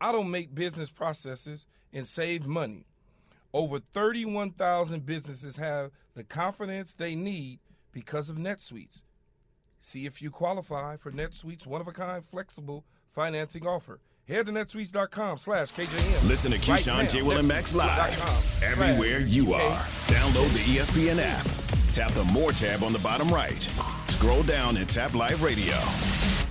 [0.00, 2.86] automate business processes, and save money.
[3.52, 7.58] Over 31,000 businesses have the confidence they need
[7.92, 9.02] because of NetSuites.
[9.80, 13.98] See if you qualify for NetSuite's one-of-a-kind flexible financing offer.
[14.28, 16.28] Head to netsuites.com slash KJM.
[16.28, 17.22] Listen to Right Keyshawn, now, J.
[17.22, 18.12] Will, and Max live
[18.62, 19.78] everywhere you are.
[20.06, 21.46] Download the ESPN app.
[21.92, 23.62] Tap the More tab on the bottom right.
[24.06, 25.74] Scroll down and tap Live Radio.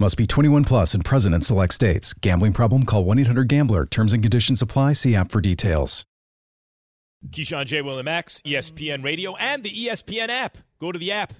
[0.00, 2.12] Must be 21 plus and present in select states.
[2.12, 2.84] Gambling problem?
[2.84, 3.84] Call 1 800 Gambler.
[3.84, 4.92] Terms and conditions apply.
[4.92, 6.04] See app for details.
[7.30, 7.82] Keyshawn J.
[7.82, 10.56] Will and Max, ESPN Radio, and the ESPN app.
[10.78, 11.32] Go to the app,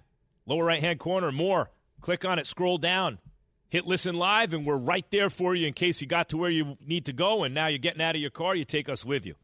[0.44, 1.70] lower right hand corner, more.
[2.00, 3.20] Click on it, scroll down,
[3.68, 6.50] hit listen live, and we're right there for you in case you got to where
[6.50, 9.04] you need to go and now you're getting out of your car, you take us
[9.04, 9.36] with you.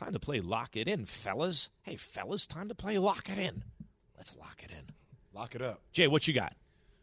[0.00, 1.68] Time to play Lock It In, fellas.
[1.82, 3.64] Hey, fellas, time to play Lock It In.
[4.16, 4.94] Let's lock it in.
[5.34, 5.82] Lock it up.
[5.92, 6.54] Jay, what you got?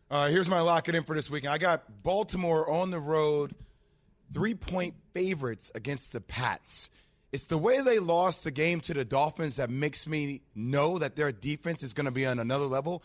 [0.10, 1.54] Uh, here's my lock it in for this weekend.
[1.54, 3.56] I got Baltimore on the road,
[4.32, 6.90] three point favorites against the Pats.
[7.32, 11.16] It's the way they lost the game to the Dolphins that makes me know that
[11.16, 13.02] their defense is going to be on another level.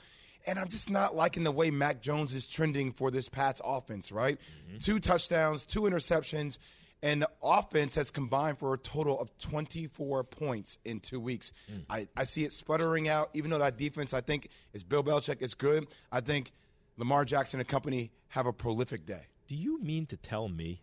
[0.47, 4.13] And I'm just not liking the way Mac Jones is trending for this Pats offense,
[4.13, 4.39] right?
[4.81, 6.59] Two touchdowns, two interceptions,
[7.03, 11.53] and the offense has combined for a total of 24 points in two weeks.
[11.89, 15.41] I, I see it sputtering out, even though that defense, I think, is Bill Belichick,
[15.43, 15.87] is good.
[16.13, 16.53] I think
[16.99, 19.29] Lamar Jackson and company have a prolific day.
[19.47, 20.83] Do you mean to tell me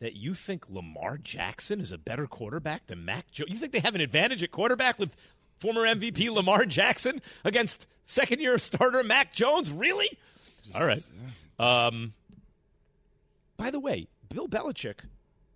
[0.00, 3.50] that you think Lamar Jackson is a better quarterback than Mac Jones?
[3.50, 5.16] You think they have an advantage at quarterback with
[5.60, 9.70] former MVP Lamar Jackson against second year starter Mac Jones?
[9.70, 10.08] Really?
[10.74, 11.02] All right.
[11.58, 12.12] Um,
[13.56, 15.04] by the way, Bill Belichick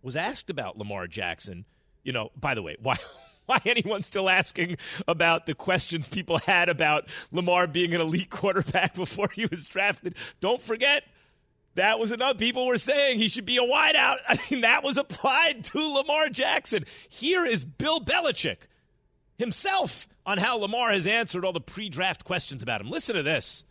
[0.03, 1.65] was asked about Lamar Jackson.
[2.05, 2.97] You know, by the way, why
[3.57, 8.95] why anyone's still asking about the questions people had about Lamar being an elite quarterback
[8.97, 10.17] before he was drafted.
[10.41, 11.05] Don't forget
[11.75, 14.17] that was another people were saying he should be a wideout.
[14.29, 16.85] I mean, that was applied to Lamar Jackson.
[17.09, 18.59] Here is Bill Belichick
[19.39, 22.91] himself on how Lamar has answered all the pre-draft questions about him.
[22.91, 23.63] Listen to this.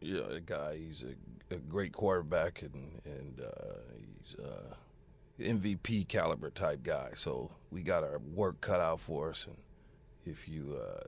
[0.00, 4.74] Yeah, guy, he's a, a great quarterback and and uh, he's uh,
[5.40, 7.10] MVP caliber type guy.
[7.14, 9.46] So we got our work cut out for us.
[9.46, 9.56] And
[10.26, 11.04] if you, uh,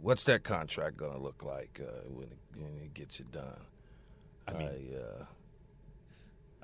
[0.00, 3.60] what's that contract gonna look like uh, when, it, when it gets it done?
[4.46, 5.24] I mean, uh,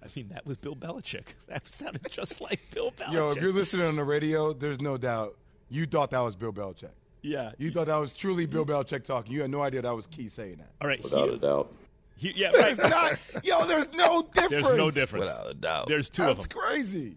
[0.03, 1.35] I mean, that was Bill Belichick.
[1.49, 3.13] That sounded just like Bill Belichick.
[3.13, 5.37] Yo, if you're listening on the radio, there's no doubt
[5.71, 6.91] you thought that was Bill Belichick.
[7.23, 9.33] yeah, You thought that was truly Bill Belichick talking.
[9.33, 10.71] You had no idea that was Key saying that.
[10.81, 11.03] all right.
[11.03, 11.73] Without here- a doubt.
[12.21, 12.77] He- yeah, right.
[12.79, 14.51] Not, yo, there's no difference.
[14.67, 15.29] There's no difference.
[15.29, 15.87] without a doubt.
[15.89, 16.37] There's two of them.
[16.37, 17.17] That's crazy.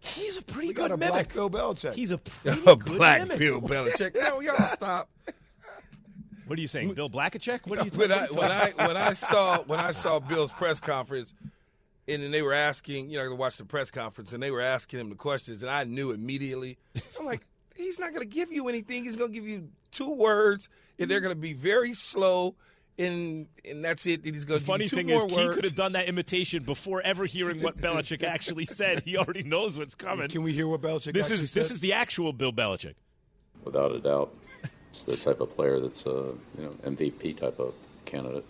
[0.00, 1.12] He's a pretty We good got a mimic.
[1.12, 1.92] black Bill Belichick.
[1.94, 3.38] He's a pretty a good black mimic.
[3.38, 4.14] Bill Belichick.
[4.20, 5.08] No, y'all stop.
[6.46, 7.66] What are you saying, Bill Blackachek?
[7.66, 10.50] What are you when talking I when I when I saw when I saw Bill's
[10.52, 11.34] press conference,
[12.06, 14.62] and then they were asking, you know, I watched the press conference, and they were
[14.62, 16.78] asking him the questions, and I knew immediately.
[17.18, 17.42] I'm like,
[17.76, 19.04] he's not going to give you anything.
[19.04, 22.54] He's going to give you two words, and they're going to be very slow,
[22.98, 24.24] and and that's it.
[24.24, 25.54] He's going The funny two thing is, more Key words.
[25.54, 29.02] could have done that imitation before ever hearing what Belichick actually said.
[29.04, 30.28] He already knows what's coming.
[30.28, 31.62] Can we hear what Belichick This actually is said?
[31.64, 32.94] this is the actual Bill Belichick.
[33.64, 34.34] Without a doubt,
[34.90, 38.44] it's the type of player that's a you know MVP type of candidate.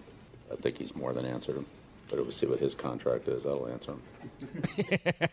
[0.52, 1.66] I think he's more than answered him.
[2.08, 3.42] But we'll see what his contract is.
[3.42, 4.02] That'll answer him.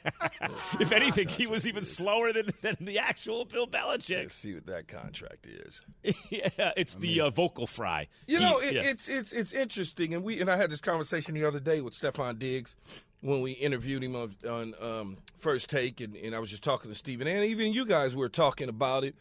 [0.80, 4.18] If anything, he was even slower than, than the actual Bill Belichick.
[4.24, 5.82] Let's see what that contract is.
[6.30, 8.08] yeah, it's the uh, vocal fry.
[8.28, 8.82] You He- know, it, yeah.
[8.84, 11.94] it's it's it's interesting, and we and I had this conversation the other day with
[12.00, 12.76] Stefon Diggs
[13.22, 16.92] when we interviewed him on, on um, First Take, and, and I was just talking
[16.92, 19.16] to Stephen, and even you guys were talking about it.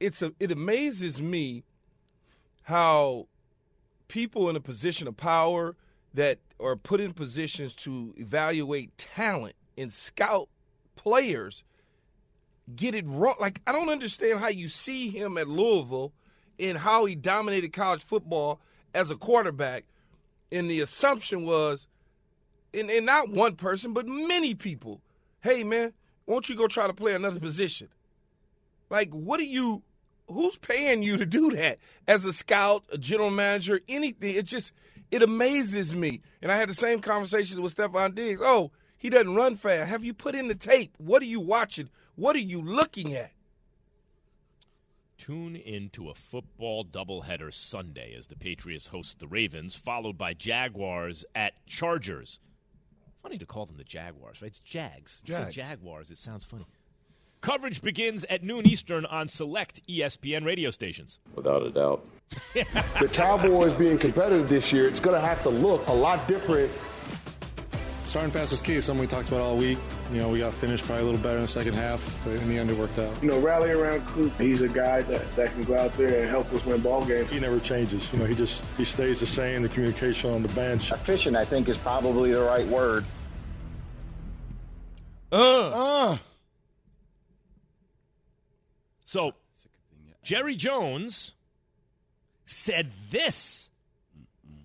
[0.00, 1.64] It's a it amazes me
[2.62, 3.26] how
[4.08, 5.76] people in a position of power
[6.14, 10.48] that are put in positions to evaluate talent and scout
[10.96, 11.64] players
[12.74, 13.36] get it wrong.
[13.40, 16.12] Like I don't understand how you see him at Louisville
[16.58, 18.60] and how he dominated college football
[18.94, 19.84] as a quarterback.
[20.52, 21.88] And the assumption was,
[22.72, 25.00] and, and not one person, but many people,
[25.42, 25.92] hey man,
[26.26, 27.88] won't you go try to play another position?
[28.88, 29.82] Like, what are you?
[30.28, 31.78] Who's paying you to do that?
[32.08, 34.36] As a scout, a general manager, anything?
[34.36, 34.72] It just
[35.14, 36.20] it amazes me.
[36.42, 38.40] And I had the same conversations with Stefon Diggs.
[38.42, 39.88] Oh, he doesn't run fast.
[39.88, 40.92] Have you put in the tape?
[40.98, 41.88] What are you watching?
[42.16, 43.30] What are you looking at?
[45.16, 51.24] Tune into a football doubleheader Sunday as the Patriots host the Ravens, followed by Jaguars
[51.32, 52.40] at Chargers.
[53.22, 54.48] Funny to call them the Jaguars, right?
[54.48, 55.22] It's Jags.
[55.24, 55.54] Jags.
[55.54, 56.10] Jaguars.
[56.10, 56.66] It sounds funny.
[57.44, 61.18] Coverage begins at noon Eastern on select ESPN radio stations.
[61.34, 62.02] Without a doubt.
[62.54, 66.72] the Cowboys being competitive this year, it's going to have to look a lot different.
[68.06, 68.80] Starting fast was key.
[68.80, 69.78] Something we talked about all week.
[70.10, 72.48] You know, we got finished probably a little better in the second half, but in
[72.48, 73.12] the end it worked out.
[73.22, 74.32] You know, rally around Coop.
[74.40, 77.30] He's a guy that, that can go out there and help us win ball games.
[77.30, 78.10] He never changes.
[78.10, 79.60] You know, he just he stays the same.
[79.60, 80.92] The communication on the bench.
[80.92, 83.04] Efficient, I think, is probably the right word.
[85.30, 86.12] Uh.
[86.14, 86.18] Uh.
[89.14, 89.32] So,
[90.24, 91.34] Jerry Jones
[92.46, 93.70] said this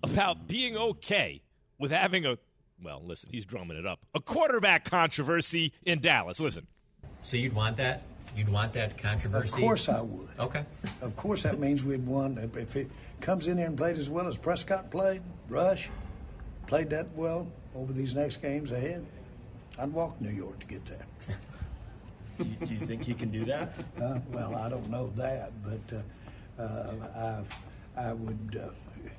[0.02, 1.40] about being okay
[1.78, 2.36] with having a,
[2.82, 6.40] well, listen, he's drumming it up, a quarterback controversy in Dallas.
[6.40, 6.66] Listen.
[7.22, 8.02] So you'd want that?
[8.36, 9.46] You'd want that controversy?
[9.54, 10.28] Of course I would.
[10.40, 10.64] Okay.
[11.00, 12.36] Of course that means we'd won.
[12.36, 15.88] If- If it comes in here and played as well as Prescott played, Rush
[16.66, 19.06] played that well over these next games ahead,
[19.78, 21.06] I'd walk New York to get there.
[22.40, 23.74] Do you think you can do that?
[24.00, 25.96] Uh, well, I don't know that, but
[26.58, 27.42] uh, uh,
[27.96, 28.60] I, I would.
[28.62, 28.70] Uh,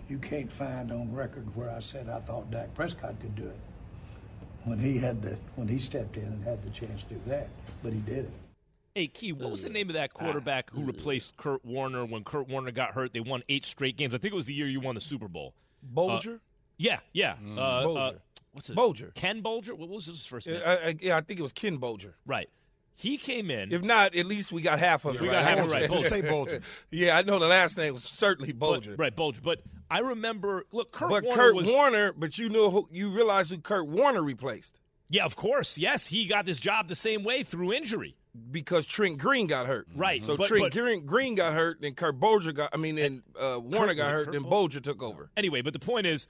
[0.09, 3.59] you can't find on record where I said I thought Dak Prescott could do it
[4.63, 7.49] when he had the when he stepped in and had the chance to do that,
[7.83, 8.31] but he did it.
[8.95, 12.49] Hey, Key, what was the name of that quarterback who replaced Kurt Warner when Kurt
[12.49, 13.13] Warner got hurt?
[13.13, 14.13] They won eight straight games.
[14.13, 15.53] I think it was the year you won the Super Bowl.
[15.81, 16.35] Bulger?
[16.35, 16.39] Uh,
[16.77, 17.35] yeah, yeah.
[17.41, 18.21] Mm, uh, uh, Bulger.
[18.51, 18.75] what's it?
[18.75, 19.11] Bulger.
[19.15, 19.75] Ken Bulger?
[19.75, 20.61] What was his first name?
[20.65, 22.15] I, I, yeah, I think it was Ken Bulger.
[22.25, 22.49] Right.
[22.95, 23.71] He came in.
[23.71, 25.21] If not, at least we got half of it.
[25.21, 25.35] We right.
[25.35, 25.89] got half of it right.
[25.89, 26.61] Just say Bulger.
[26.91, 28.95] yeah, I know the last name was certainly But- Bulger.
[28.97, 29.41] right, Bulger.
[29.43, 31.67] But I remember, look, Kurt but Warner Kurt was.
[31.69, 35.77] Warner, but you know who you realize who Kurt Warner replaced Yeah, of course.
[35.77, 38.15] Yes, he got this job the same way through injury.
[38.51, 39.87] because Trent Green got hurt.
[39.95, 42.69] Right, So but- Trent but- Green, Green got hurt, then Kurt Bulger got.
[42.71, 45.29] I mean, then uh, Warner Kurt- got hurt, Kurt then Bol- Bulger took over.
[45.35, 46.27] Anyway, but the point is,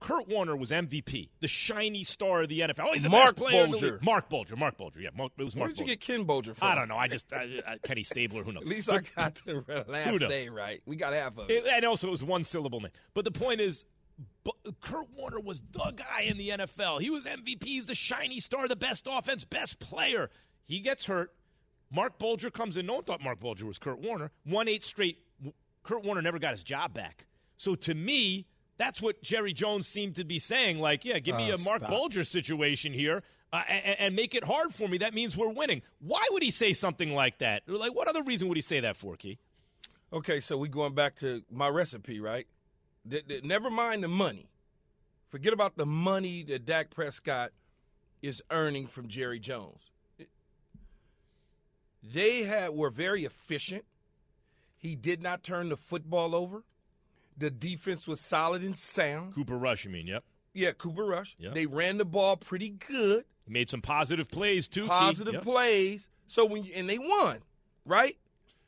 [0.00, 2.86] Kurt Warner was MVP, the shiny star of the NFL.
[2.88, 4.02] Oh, he's the Mark best player in the league.
[4.02, 4.54] Mark Bulger.
[4.56, 5.00] Mark Bulger.
[5.00, 5.94] Yeah, Mark, it was Where Mark did you Bulger.
[5.96, 6.68] get Ken Bulger from?
[6.68, 6.96] I don't know.
[6.96, 8.42] I just uh, uh, Kenny Stabler.
[8.44, 8.62] Who knows?
[8.62, 10.80] At least But- I got the last name right.
[10.86, 11.64] We got half of it.
[11.64, 12.92] It- and also, it was one syllable name.
[13.14, 13.84] But the point is,
[14.44, 17.00] bu- Kurt Warner was the guy in the NFL.
[17.00, 17.64] He was MVP.
[17.64, 20.30] He's the shiny star, the best offense, best player.
[20.66, 21.32] He gets hurt.
[21.90, 22.86] Mark Bulger comes in.
[22.86, 24.30] No one thought Mark Bulger was Kurt Warner.
[24.44, 25.18] One eight straight.
[25.82, 27.26] Kurt Warner never got his job back.
[27.56, 28.46] So to me,
[28.78, 30.78] that's what Jerry Jones seemed to be saying.
[30.78, 31.90] Like, yeah, give me Oh, a Mark stop.
[31.90, 33.22] Bulger situation here.
[33.52, 34.98] Uh, and, and make it hard for me.
[34.98, 35.82] That means we're winning.
[36.00, 37.62] Why would he say something like that?
[37.66, 39.38] Like, what other reason would he say that for, Key?
[40.12, 42.46] Okay, so we going back to my recipe, right?
[43.10, 44.48] Th- th- never mind the money.
[45.30, 47.52] Forget about the money that Dak Prescott
[48.22, 49.80] is earning from Jerry Jones.
[52.02, 53.84] They had were very efficient.
[54.76, 56.64] He did not turn the football over.
[57.38, 59.34] The defense was solid and sound.
[59.34, 60.06] Cooper Rush, you mean?
[60.06, 60.24] Yep.
[60.54, 61.36] Yeah, Cooper Rush.
[61.38, 61.50] Yeah.
[61.54, 63.24] They ran the ball pretty good.
[63.46, 64.86] He made some positive plays too.
[64.86, 65.42] Positive Yep.
[65.44, 66.08] plays.
[66.26, 67.38] So when you, and they won,
[67.84, 68.16] right?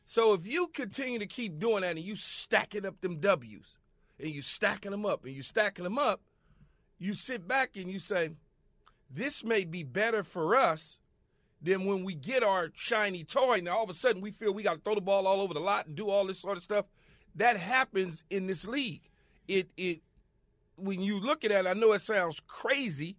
[0.07, 3.77] So if you continue to keep doing that and you stacking up them W's
[4.19, 6.21] and you stacking them up and you stacking them up,
[6.99, 8.31] you sit back and you say,
[9.11, 10.99] this may be better for us
[11.63, 13.61] than when we get our shiny toy.
[13.63, 15.55] Now all of a sudden we feel we got to throw the ball all over
[15.55, 16.87] the lot and do all this sort of stuff.
[17.37, 19.03] That happens in this league.
[19.49, 20.01] It it
[20.77, 23.17] when you look at it, I know it sounds crazy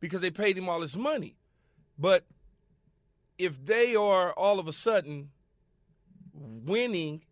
[0.00, 1.36] because they paid him all this money,
[1.98, 2.24] but
[3.38, 5.30] if they are all of a sudden
[6.34, 7.22] winning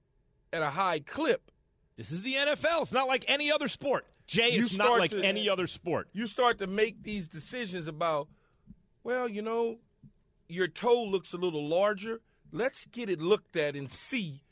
[0.52, 1.50] at a high clip,
[1.96, 2.82] This is the NFL.
[2.82, 4.06] It's not like any other sport.
[4.26, 6.08] Jay, it's not like to- any other sport.
[6.12, 8.28] you start to make these decisions about,
[9.02, 9.78] well, you know,
[10.48, 12.20] your toe looks a little larger.
[12.52, 14.42] Let's get it looked at and see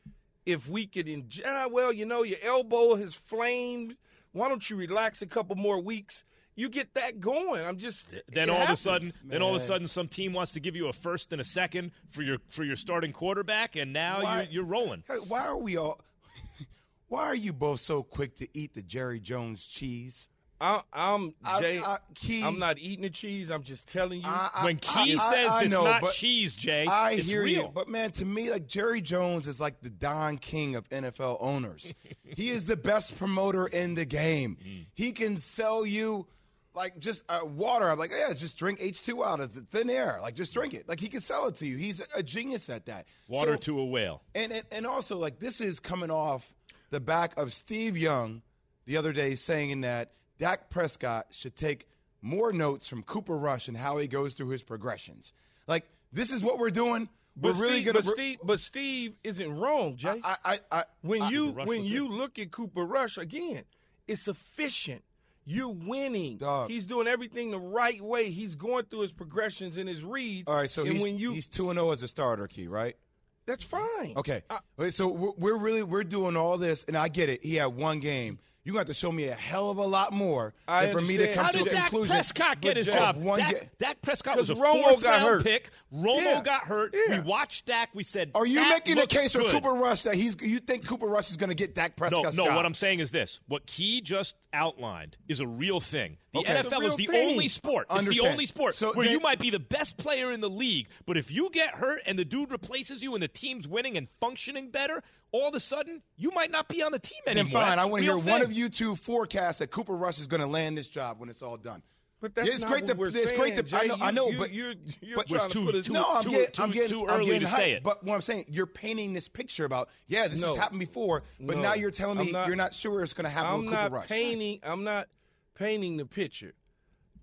[0.47, 1.43] if we could enjoy.
[1.47, 3.97] ah, Well, you know, your elbow has flamed.
[4.33, 6.25] Why don't you relax a couple more weeks?
[6.55, 7.65] You get that going.
[7.65, 8.71] I'm just Then all happens.
[8.71, 10.93] of a sudden, then all of a sudden, some team wants to give you a
[10.93, 14.65] first and a second for your for your starting quarterback, and now Why- you're, you're
[14.65, 15.03] rolling.
[15.29, 16.01] Why are we all?
[17.09, 20.29] Why are you both so quick to eat the Jerry Jones cheese?
[20.63, 21.81] I, I'm Jay.
[21.81, 23.51] I- Key- I'm not eating the cheese.
[23.51, 24.29] I'm just telling you.
[24.63, 27.63] When Key says I it's know, not cheese, Jay, I it's hear real.
[27.65, 31.39] you, but man, to me, like Jerry Jones is like the Don King of NFL
[31.41, 31.93] owners.
[32.37, 34.57] he is the best promoter in the game.
[34.65, 34.87] Mm.
[34.95, 36.29] He can sell you
[36.75, 37.91] like just uh, water.
[37.91, 40.19] I'm like, yeah, just drink H2 out of the thin air.
[40.23, 40.89] Like, just drink it.
[40.89, 41.77] Like, he can sell it to you.
[41.77, 43.07] He's a genius at that.
[43.29, 44.23] Water So- to a whale.
[44.35, 46.55] and, and and also like this is coming off
[46.91, 48.43] the back of Steve Young
[48.87, 51.87] the other day saying that Dak Prescott should take
[52.21, 55.33] more notes from Cooper Rush and how he goes through his progressions.
[55.67, 57.09] Like this is what we're doing.
[57.41, 58.03] We're But really Steve, gonna.
[58.03, 60.21] But Steve, but Steve isn't wrong, Jay.
[60.23, 63.63] I, I, I, when I- you when was you look at Cooper Rush again,
[64.07, 65.03] it's efficient.
[65.45, 66.41] You're winning.
[66.69, 68.31] He's doing everything the right way.
[68.31, 70.47] He's going through his progressions and his reads.
[70.47, 72.69] all right, so and he's when you he's two and zero as a starter, key,
[72.69, 72.97] right?
[73.45, 74.13] that's fine.
[74.17, 74.43] Okay.
[74.77, 77.45] Wait, so we're, we're really we're doing all this, and I get it.
[77.45, 78.39] He had one game.
[78.65, 81.17] You have to show me a hell of a lot more I than for me
[81.17, 81.35] to understand.
[81.35, 82.15] come How to did the Dak conclusion.
[82.15, 83.17] Prescott get his job?
[83.17, 85.43] One Dak, ga- Dak Prescott was a 'Cause Romo fourth got round hurt.
[85.43, 85.71] pick.
[85.93, 86.43] Romo Yeah.
[86.45, 86.95] got hurt.
[86.95, 87.17] Yeah.
[87.19, 87.91] We watched Dak.
[87.93, 89.43] We said, Are you "Dak making a looks case for.
[89.51, 90.37] Cooper Rush that he's?
[90.41, 92.45] You think Cooper Rush is going to get Dak No, Prescott's no.
[92.47, 92.55] job?
[92.55, 96.19] What I'm saying is this: what Key just outlined is a real thing.
[96.33, 96.53] The Okay.
[96.53, 97.31] It's a NFL is the thing.
[97.33, 97.89] only sport.
[97.91, 100.49] It's the only sport So where then- you might be the best player in the
[100.49, 103.97] league, but if you get hurt and the dude replaces you and the team's winning
[103.97, 105.03] and functioning better,
[105.33, 107.63] all of a sudden you might not be on the team Then anymore.
[107.63, 107.71] fine.
[107.71, 110.19] That's I a want to hear real one of you two forecast that Cooper Rush
[110.21, 111.83] is going to land this job when it's all done.
[112.21, 113.77] But that's Yeah, it's not great what to, we're it's saying, great to.
[113.77, 113.87] I Jay.
[113.89, 116.23] know, I know, you- but you're- you're but trying to put us- too- no, I'm
[116.23, 117.83] too- getting, too- I'm getting, too I'm early getting to say it.
[117.83, 120.49] But what I'm saying, you're painting this picture about, yeah, this No.
[120.49, 121.63] has happened before, but No.
[121.63, 123.83] now you're telling me not- you're not sure it's going to happen I'm with Cooper
[123.83, 124.09] not Rush.
[124.09, 124.61] painting.
[124.63, 125.09] I'm not
[125.57, 126.55] painting the picture.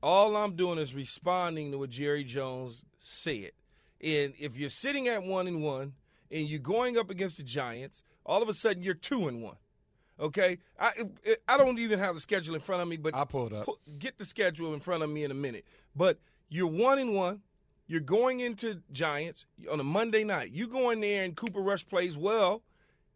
[0.04, 3.52] All I'm doing is responding to what Jerry Jones said.
[4.02, 5.94] And if you're sitting at one and one,
[6.32, 9.58] and you're going up against the Giants, all of a sudden you're two and one.
[10.20, 10.92] Okay, I
[11.48, 13.68] I don't even have the schedule in front of me, but I pulled up.
[14.00, 15.66] get the schedule in front of me in a minute.
[15.96, 16.20] But
[16.50, 17.42] you're one and one.
[17.88, 20.52] You're going into Giants on a Monday night.
[20.52, 22.62] You go in there and Cooper Rush plays well,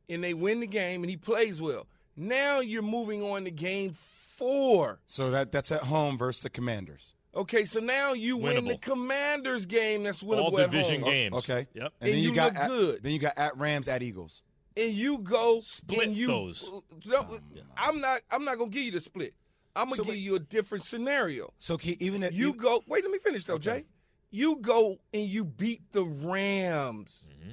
[0.09, 1.87] and they win the game, and he plays well.
[2.15, 4.99] Now you're moving on to game four.
[5.05, 7.13] So that that's at home versus the Commanders.
[7.35, 10.03] Okay, so now you win the Commanders game.
[10.03, 11.09] That's winnable All at division home.
[11.09, 11.35] games.
[11.37, 11.67] Okay.
[11.73, 11.93] Yep.
[11.99, 13.03] And, then you, you got look at, good.
[13.03, 14.43] then you got at Rams at Eagles.
[14.77, 16.69] and you go Split you, those.
[17.05, 17.27] No,
[17.75, 18.21] I'm not.
[18.29, 19.33] I'm not gonna give you the split.
[19.75, 21.51] I'm gonna So give wait- you a different scenario.
[21.57, 22.83] So Key, even if You go.
[22.87, 23.85] Wait, let me finish though, Jay.
[24.29, 27.27] You go and you beat the Rams.
[27.31, 27.51] Mm-hmm.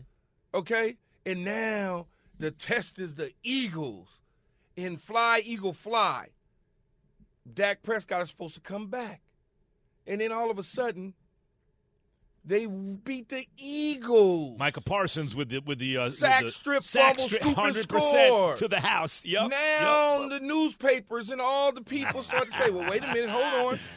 [0.55, 2.07] Okay, and now
[2.39, 4.09] the test is the Eagles.
[4.77, 6.29] In fly, eagle, fly.
[7.55, 9.21] Dak Prescott is supposed to come back,
[10.07, 11.15] and then all of a sudden,
[12.45, 14.59] they beat the Eagles.
[14.59, 17.59] Micah Parsons with the with the uh, Sack with the strip, sack fumble, strip, scoop,
[17.59, 18.57] and 100% score.
[18.57, 19.25] to the house.
[19.27, 19.51] Yep.
[19.51, 20.31] now yep.
[20.31, 23.79] the newspapers and all the people start to say, "Well, wait a minute, hold on."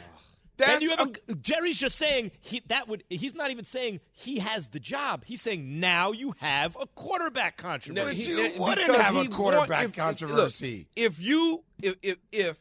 [0.56, 3.64] That's and you have I'm- a, Jerry's just saying he that would he's not even
[3.64, 5.24] saying he has the job.
[5.26, 8.04] He's saying now you have a quarterback controversy.
[8.04, 10.78] But he- you wouldn't have a quarterback want- if- if- controversy.
[10.78, 12.58] look, If you if if, if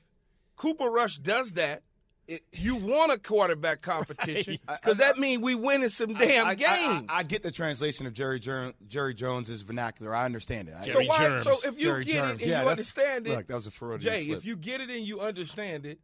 [0.56, 1.84] Cooper Rush does that,
[2.28, 6.56] it, you want a quarterback competition because that means we winning some damn I, I-
[6.56, 7.06] games.
[7.10, 10.16] I, I get the translation of Jerry Jer- Jerry Jones's vernacular.
[10.16, 10.76] I understand it.
[10.92, 11.18] So why?
[11.28, 11.44] Germs.
[11.44, 12.30] So if you Jerry get Germs.
[12.30, 14.38] it and Yeah, you understand it, look, that was a Freudian Jay, slip.
[14.38, 16.00] if you get it and you understand it,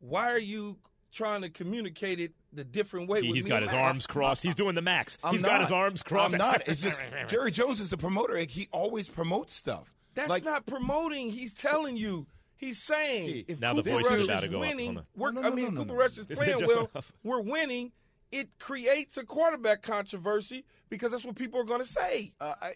[0.00, 0.76] why are you
[1.12, 3.20] trying to communicate it the different way?
[3.22, 3.84] He, with has got his Max?
[3.88, 4.42] arms crossed.
[4.42, 5.18] He's doing the max.
[5.24, 5.48] I'm He's not.
[5.50, 6.34] got his arms crossed.
[6.34, 6.68] I'm not.
[6.68, 8.36] It's just Jerry Jones is a promoter.
[8.38, 9.92] He always promotes stuff.
[10.14, 11.30] That's Like- not promoting.
[11.30, 12.26] He's telling you.
[12.64, 15.06] He's saying if Now the Cooper voice is Rush about is to go winning, Hold
[15.16, 15.98] we're, No, no, I mean no, no, Cooper no.
[15.98, 16.90] Rush is playing well.
[16.94, 17.04] went.
[17.22, 17.92] We're winning.
[18.32, 22.32] It creates a quarterback controversy because that's what people are going to say.
[22.40, 22.72] Uh, I,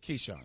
[0.00, 0.44] Keyshawn,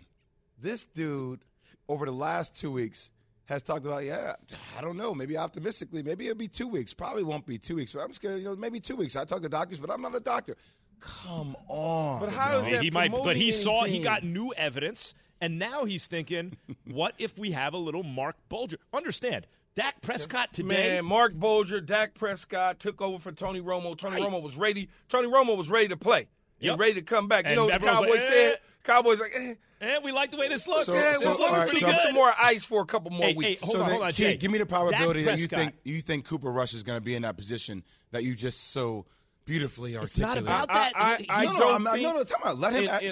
[0.60, 1.40] this dude
[1.88, 3.10] over the last two weeks
[3.44, 4.34] has talked about, yeah,
[4.76, 6.92] I don't know, maybe optimistically, maybe it'll be two weeks.
[6.92, 7.92] Probably won't be two weeks.
[7.92, 9.14] But I'm just gonna, you know, maybe two weeks.
[9.14, 10.56] I talk to doctors, but I'm not a doctor.
[11.00, 12.20] Come on.
[12.20, 15.58] But how is that he might, but promoting he saw he got new evidence, and
[15.58, 16.56] now he's thinking,
[16.90, 18.78] what if we have a little Mark Bulger?
[18.94, 20.68] Understand, Dak Prescott today.
[20.94, 23.96] Man, Mark Bolger, Dak Prescott took over for Tony Romo.
[23.98, 24.88] Tony Romo was ready.
[25.10, 26.28] Tony Romo was ready to play.
[26.58, 26.78] He Yep.
[26.78, 27.46] was ready to come back.
[27.46, 28.52] You know what the everyone's Cowboys like, said?
[28.52, 28.56] eh.
[28.84, 30.86] Cowboys like, eh, Eh, we like the way this looks.
[30.86, 32.00] So- yeah, so- this looks all right, pretty so- good.
[32.02, 33.62] Some more ice for a couple more Hey, hey, weeks.
[33.62, 34.36] hold so on, hold on, Key, Jay.
[34.36, 37.00] give me the probability Dak that you think you think Cooper Rush is going to
[37.04, 37.82] be in that position
[38.12, 39.06] that you just so
[39.44, 40.38] beautifully articulated.
[40.38, 40.64] It's not articulate.
[40.70, 40.92] about that.
[40.94, 43.02] I, He- I, I No, no, don't I'm not- think, no, no, time out.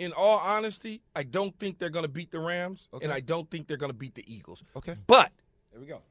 [0.00, 2.30] Let him In, act- in, in all honesty, I don't think they're going to beat
[2.30, 3.04] the Rams, Okay.
[3.04, 4.62] and I don't think they're going to beat the Eagles.
[4.76, 4.96] Okay.
[5.06, 5.30] But,
[5.72, 6.02] There we go.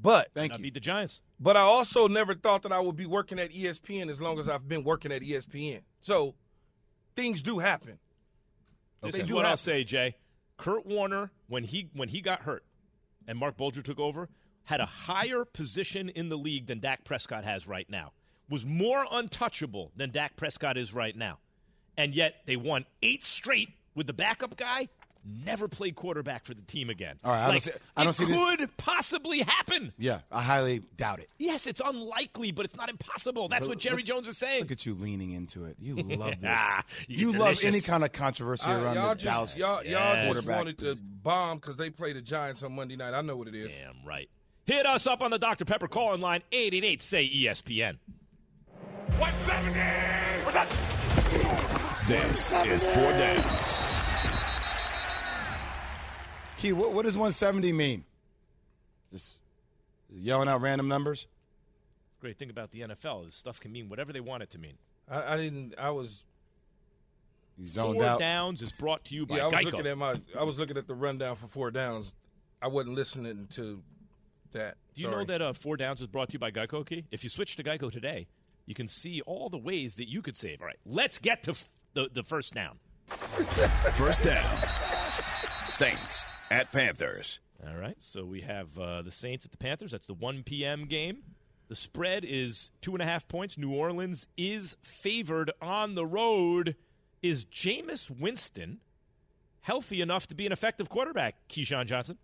[0.00, 0.64] but, Thank Not you.
[0.64, 1.20] beat the Giants.
[1.40, 4.48] but I also never thought that I would be working at ESPN as long as
[4.48, 5.80] I've been working at ESPN.
[6.00, 6.34] So,
[7.14, 7.98] things do happen.
[9.02, 10.16] This They is do what I'll say, Jay.
[10.56, 12.64] Kurt Warner, when he when he got hurt,
[13.28, 14.28] and Mark Bulger took over,
[14.64, 18.12] had a higher position in the league than Dak Prescott has right now.
[18.48, 21.38] Was more untouchable than Dak Prescott is right now,
[21.96, 24.88] and yet they won eight straight with the backup guy.
[25.44, 27.18] Never played quarterback for the team again.
[27.24, 29.92] All right, I don't see- I don't it see this- could possibly happen.
[29.98, 31.28] Yeah, I highly doubt it.
[31.36, 33.48] Yes, it's unlikely, but it's not impossible.
[33.48, 34.60] That's But what Jerry look- Jones is saying.
[34.60, 35.78] Look at you leaning into it.
[35.80, 36.44] You love this.
[36.48, 37.64] Ah, you you love delicious.
[37.64, 40.32] any kind of controversy I- around the just, Dallas y'all, y'all Yes.
[40.36, 43.12] just wanted to bomb because they play the Giants on Monday night.
[43.12, 43.66] I know what it is.
[43.66, 44.30] Damn right.
[44.64, 45.64] Hit us up on the Dr.
[45.64, 47.98] Pepper call-in line, 888 say ESPN.
[49.18, 50.44] 170.
[50.44, 51.82] What's up?
[52.06, 53.78] This is Four Downs.
[56.56, 58.04] Key, what, what does 170 mean?
[59.10, 59.38] Just
[60.08, 61.26] yelling out random numbers?
[62.20, 64.74] Great thing about the NFL, this stuff can mean whatever they want it to mean.
[65.08, 65.74] I, I didn't.
[65.78, 66.24] I was.
[67.58, 68.18] You zoned Four out.
[68.20, 69.64] Downs is brought to you by Yeah, I was Geico.
[69.72, 70.14] looking at my.
[70.38, 72.14] I was looking at the rundown for four downs.
[72.62, 73.82] I wasn't listening to
[74.52, 74.76] that.
[74.94, 75.24] Do you Sorry.
[75.24, 77.04] know that uh, Four Downs is brought to you by Geico, Key?
[77.10, 78.26] If you switch to Geico today,
[78.64, 80.60] you can see all the ways that you could save.
[80.62, 82.78] All right, let's get to f- the, the first down.
[83.94, 84.58] First down.
[85.68, 87.40] Saints at Panthers.
[87.66, 89.92] All right, so we have uh, the Saints at the Panthers.
[89.92, 90.84] That's the 1 p.m.
[90.84, 91.22] game.
[91.68, 93.56] The spread is two and a half points.
[93.56, 96.76] New Orleans is favored on the road.
[97.22, 98.80] Is Jameis Winston
[99.62, 102.18] healthy enough to be an effective quarterback, Keyshawn Johnson?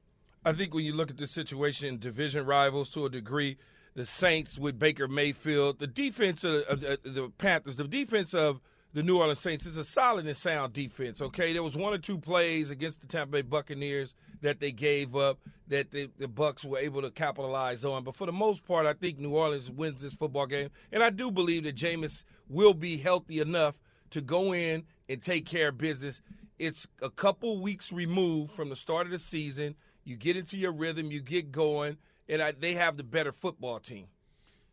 [0.45, 3.57] I think when you look at this situation, division rivals to a degree,
[3.95, 8.61] the Saints with Baker Mayfield, the defense of, of, of the Panthers, the defense of
[8.95, 11.23] the New Orleans Saints is a solid and sound defense.
[11.23, 15.17] Okay, there was one or two plays against the Tampa Bay Buccaneers that they gave
[15.17, 15.39] up
[15.69, 18.93] that the, the Bucks were able to capitalize on, but for the most part, I
[18.93, 22.99] think New Orleans wins this football game, and I do believe that Jameis will be
[22.99, 23.79] healthy enough
[24.11, 26.21] to go in and take care of business.
[26.59, 29.75] It's a couple weeks removed from the start of the season.
[30.05, 31.97] You get into your rhythm, you get going,
[32.29, 34.07] and I, they have the better football team.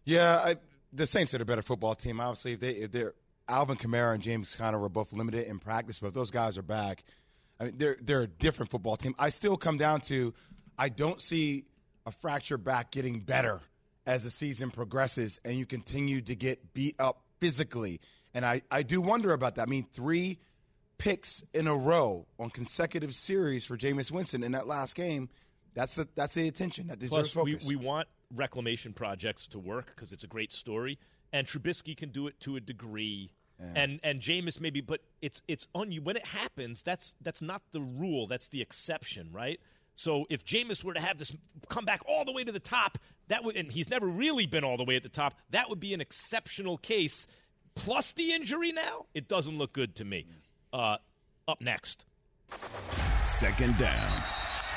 [0.04, 0.58] Yeah, I,
[0.92, 2.20] the Saints are the better football team.
[2.20, 3.14] Obviously, if they if they're
[3.50, 6.64] Alvin Kamara and James Conner were both limited in practice, but if those guys are
[6.64, 7.04] back,
[7.60, 9.16] I mean they're they're a different football team.
[9.20, 10.34] I still come down to
[10.78, 11.66] I don't see
[12.06, 13.62] a fractured back getting better
[14.06, 18.00] as the season progresses and you continue to get beat up physically.
[18.34, 19.64] And I, I do wonder about that.
[19.64, 20.40] I mean, three
[20.98, 25.30] picks in a row on consecutive series for Jameis Winston in that last game.
[25.74, 29.88] That's the, that's the attention that deserves Plus, we, we want reclamation projects to work
[29.96, 31.00] because it's a great story,
[31.32, 33.32] and Trubisky can do it to a degree.
[33.76, 36.82] And and Jameis maybe, but it's it's on you when it happens.
[36.82, 38.26] That's that's not the rule.
[38.28, 39.60] That's the exception, right?
[39.96, 41.36] So if Jameis were to have this
[41.68, 42.98] come back all the way to the top,
[43.28, 45.34] that would, and he's never really been all the way at the top.
[45.50, 47.28] That would be an exceptional case.
[47.76, 50.26] Plus the injury now, it doesn't look good to me.
[50.72, 50.98] Uh,
[51.50, 52.06] up next.
[53.24, 54.24] Second down.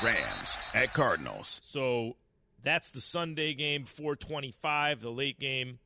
[0.03, 1.61] Rams at Cardinals.
[1.63, 2.17] So
[2.61, 5.79] that's the Sunday game, 425, the late game,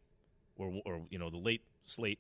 [0.56, 2.20] or, or you know, the late slate.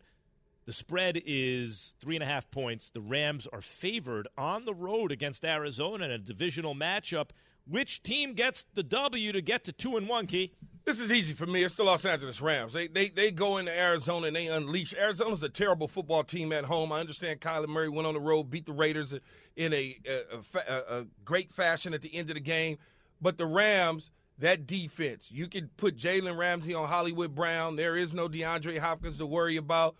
[0.67, 2.89] The spread is three and a half points.
[2.89, 7.29] The Rams are favored on the road against Arizona in a divisional matchup.
[7.65, 10.51] Which team gets the W to get to two and one, Key?
[10.83, 11.63] This is easy for me.
[11.63, 12.73] It's the Los Angeles Rams.
[12.73, 14.93] They they they go into Arizona and they unleash.
[14.93, 16.91] Arizona's a terrible football team at home.
[16.91, 19.13] I understand Kyler Murray went on the road, beat the Raiders
[19.55, 22.77] in a a, a, a great fashion at the end of the game,
[23.21, 24.11] but the Rams.
[24.39, 27.75] That defense, you could put Jalen Ramsey on Hollywood Brown.
[27.75, 29.95] There is no DeAndre Hopkins to worry about.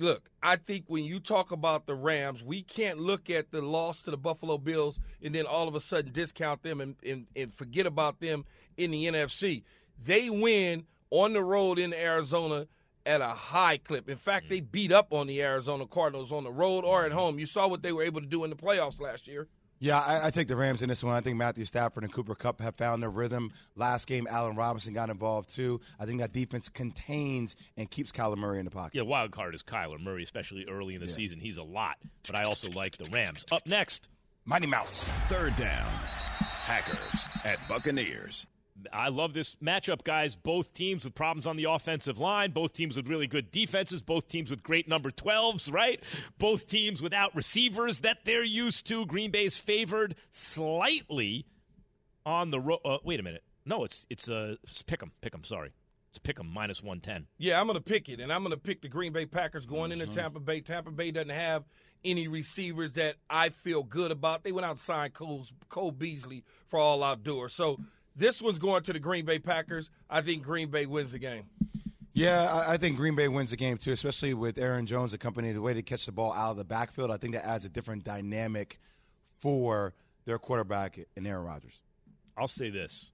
[0.00, 4.00] Look, I think when you talk about the Rams, we can't look at the loss
[4.02, 7.52] to the Buffalo Bills and then all of a sudden discount them and, and, and
[7.52, 8.46] forget about them
[8.78, 9.62] in the NFC.
[10.02, 12.66] They win on the road in Arizona
[13.04, 14.08] at a high clip.
[14.08, 14.48] In fact, mm.
[14.48, 17.18] they beat up on the Arizona Cardinals on the road or at mm-hmm.
[17.18, 17.38] home.
[17.38, 19.48] You saw what they were able to do in the playoffs last year.
[19.82, 21.14] Yeah, I, I, take the Rams in this one.
[21.14, 23.48] I think Matthew Stafford and Cooper Kupp have found their rhythm.
[23.76, 25.80] Last game, Allen Robinson got involved too.
[25.98, 28.94] I think that defense contains and keeps Kyler Murray in the pocket.
[28.94, 31.14] Yeah, wild card is Kyler Murray, especially early in the yeah.
[31.14, 31.40] season.
[31.40, 33.46] He's a lot, but I also like the Rams.
[33.50, 34.10] Up next,
[34.44, 35.04] Mighty Mouse.
[35.28, 35.90] Third down.
[36.66, 38.46] Packers at Buccaneers.
[38.92, 40.36] I love this matchup, guys.
[40.36, 44.28] Both teams with problems on the offensive line, both teams with really good defenses, both
[44.28, 46.02] teams with great number 12s, right?
[46.38, 49.06] Both teams without receivers that they're used to.
[49.06, 51.46] Green Bay's favored slightly
[52.24, 52.80] on the road.
[52.84, 53.42] Uh, wait a minute.
[53.64, 54.54] No, it's it's a uh
[54.86, 55.72] pick 'em, pick 'em, sorry.
[56.10, 57.26] It's pick 'em minus 110.
[57.38, 59.66] Yeah, I'm going to pick it and I'm going to pick the Green Bay Packers
[59.66, 60.00] going mm-hmm.
[60.00, 60.60] into Tampa Bay.
[60.60, 61.64] Tampa Bay doesn't have
[62.04, 64.42] any receivers that I feel good about.
[64.42, 67.52] They went out and signed Cole, Cole Beasley for all outdoors.
[67.52, 67.78] So
[68.16, 69.90] this one's going to the Green Bay Packers.
[70.08, 71.44] I think Green Bay wins the game.
[72.12, 75.62] Yeah, I think Green Bay wins the game too, especially with Aaron Jones accompanying the
[75.62, 77.10] way to catch the ball out of the backfield.
[77.10, 78.78] I think that adds a different dynamic
[79.38, 79.94] for
[80.24, 81.80] their quarterback in Aaron Rodgers.
[82.36, 83.10] I'll say this.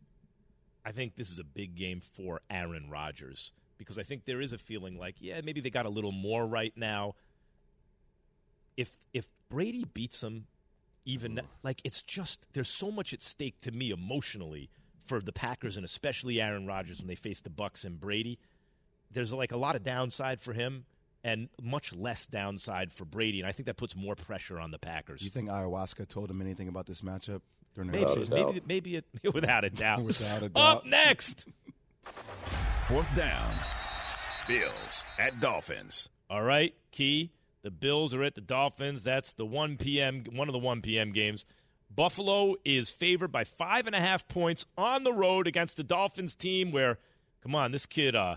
[0.85, 4.53] I think this is a big game for Aaron Rodgers because I think there is
[4.53, 7.15] a feeling like, yeah, maybe they got a little more right now.
[8.77, 10.47] If if Brady beats them,
[11.05, 14.71] even like it's just there's so much at stake to me emotionally
[15.07, 18.39] for the Packers and especially Aaron Rodgers when they face the Bucks and Brady.
[19.11, 20.85] There's like a lot of downside for him
[21.25, 24.79] and much less downside for Brady, and I think that puts more pressure on the
[24.79, 25.21] Packers.
[25.21, 27.41] Do you think ayahuasca told him anything about this matchup?
[27.77, 29.05] Maybe, maybe, maybe, it,
[29.35, 30.03] without a doubt.
[30.03, 30.77] without a doubt.
[30.79, 31.47] Up next,
[32.85, 33.55] fourth down,
[34.49, 36.09] Bills at Dolphins.
[36.31, 37.33] All right, Key.
[37.63, 39.03] The Bills are at the Dolphins.
[39.03, 40.25] That's the 1 p.m.
[40.33, 41.11] one of the 1 p.m.
[41.11, 41.45] games.
[41.95, 46.35] Buffalo is favored by five and a half points on the road against the Dolphins
[46.35, 46.99] team where,
[47.43, 48.37] come on, this kid, uh,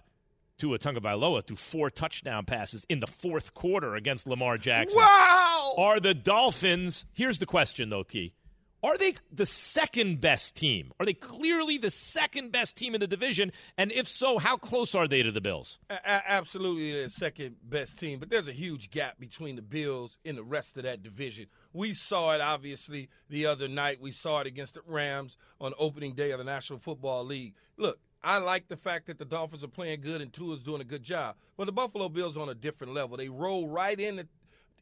[0.57, 4.99] Tua Tagovailoa threw four touchdown passes in the fourth quarter against Lamar Jackson.
[4.99, 5.75] Wow!
[5.77, 8.33] Are the Dolphins, here's the question though, Key.
[8.82, 10.91] Are they the second best team?
[10.99, 13.51] Are they clearly the second best team in the division?
[13.77, 15.80] And if so, how close are they to the Bills?
[15.89, 18.19] A- absolutely, the second best team.
[18.19, 21.47] But there's a huge gap between the Bills and the rest of that division.
[21.73, 23.99] We saw it obviously the other night.
[23.99, 27.55] We saw it against the Rams on opening day of the National Football League.
[27.75, 30.86] Look, I like the fact that the Dolphins are playing good and Tua's doing a
[30.86, 31.36] good job.
[31.57, 33.17] But the Buffalo Bills are on a different level.
[33.17, 34.27] They roll right in the,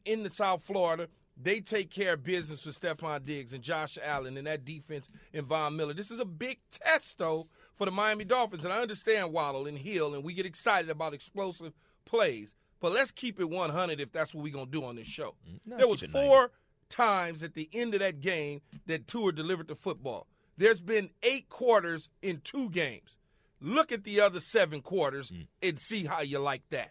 [0.04, 1.08] in the South Florida
[1.40, 5.46] they take care of business with Stefon Diggs and Josh Allen and that defense and
[5.46, 5.94] Von Miller.
[5.94, 8.64] This is a big test, though, for the Miami Dolphins.
[8.64, 11.72] And I understand Waddle and Hill, and we get excited about explosive
[12.04, 12.54] plays.
[12.80, 15.34] But let's keep it 100 if that's what we're going to do on this show.
[15.66, 16.50] No, there was four
[16.88, 20.26] times at the end of that game that Tua delivered the football.
[20.56, 23.16] There's been eight quarters in two games.
[23.60, 25.46] Look at the other seven quarters mm.
[25.62, 26.90] and see how you like that.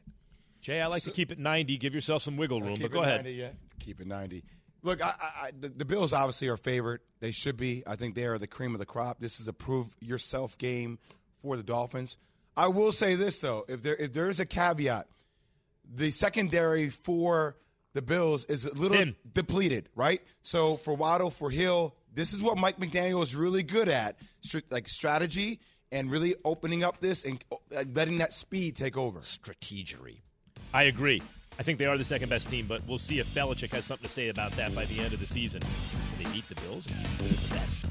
[0.62, 1.78] Jay, I like so, to keep it 90.
[1.78, 3.24] Give yourself some wiggle room, but go ahead.
[3.24, 3.50] 90, yeah.
[3.80, 4.43] Keep it 90.
[4.84, 7.01] Look, I, I, the, the, Bills obviously are favored.
[7.19, 7.84] They should be.
[7.88, 9.19] I think they are the cream of the crop.
[9.19, 10.99] This is a prove yourself game
[11.41, 12.17] for the Dolphins.
[12.55, 15.07] I will say this though, if there if there is a caveat,
[15.93, 17.57] the secondary for
[17.93, 19.15] the Bills is a little Thin.
[19.34, 20.21] depleted, right?
[20.41, 24.17] So for Waddle, for Hill, this is what Mike McDaniel is really good at,
[24.69, 25.59] like strategy
[25.91, 29.19] and really opening up this and uh, letting that speed take over.
[29.19, 30.21] Strategery.
[30.73, 31.21] I agree.
[31.60, 34.08] I think they are the second best team, but we'll see if Belichick has something
[34.08, 35.62] to say about that by the end of the season.
[36.18, 37.84] They beat the Bills and considered the best.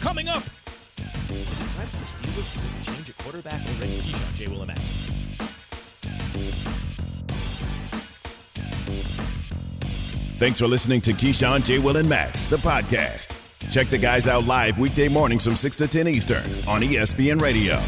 [0.00, 3.98] Coming up, is it time for the Steelers to change a quarterback already?
[3.98, 4.48] Keyshawn, J.
[4.48, 4.64] Will.
[10.36, 11.78] Thanks for listening to Keyshawn, J.
[11.78, 13.30] Will, and Max, the podcast.
[13.70, 17.80] Check the guys out live weekday mornings from 6 to 10 Eastern on ESPN Radio.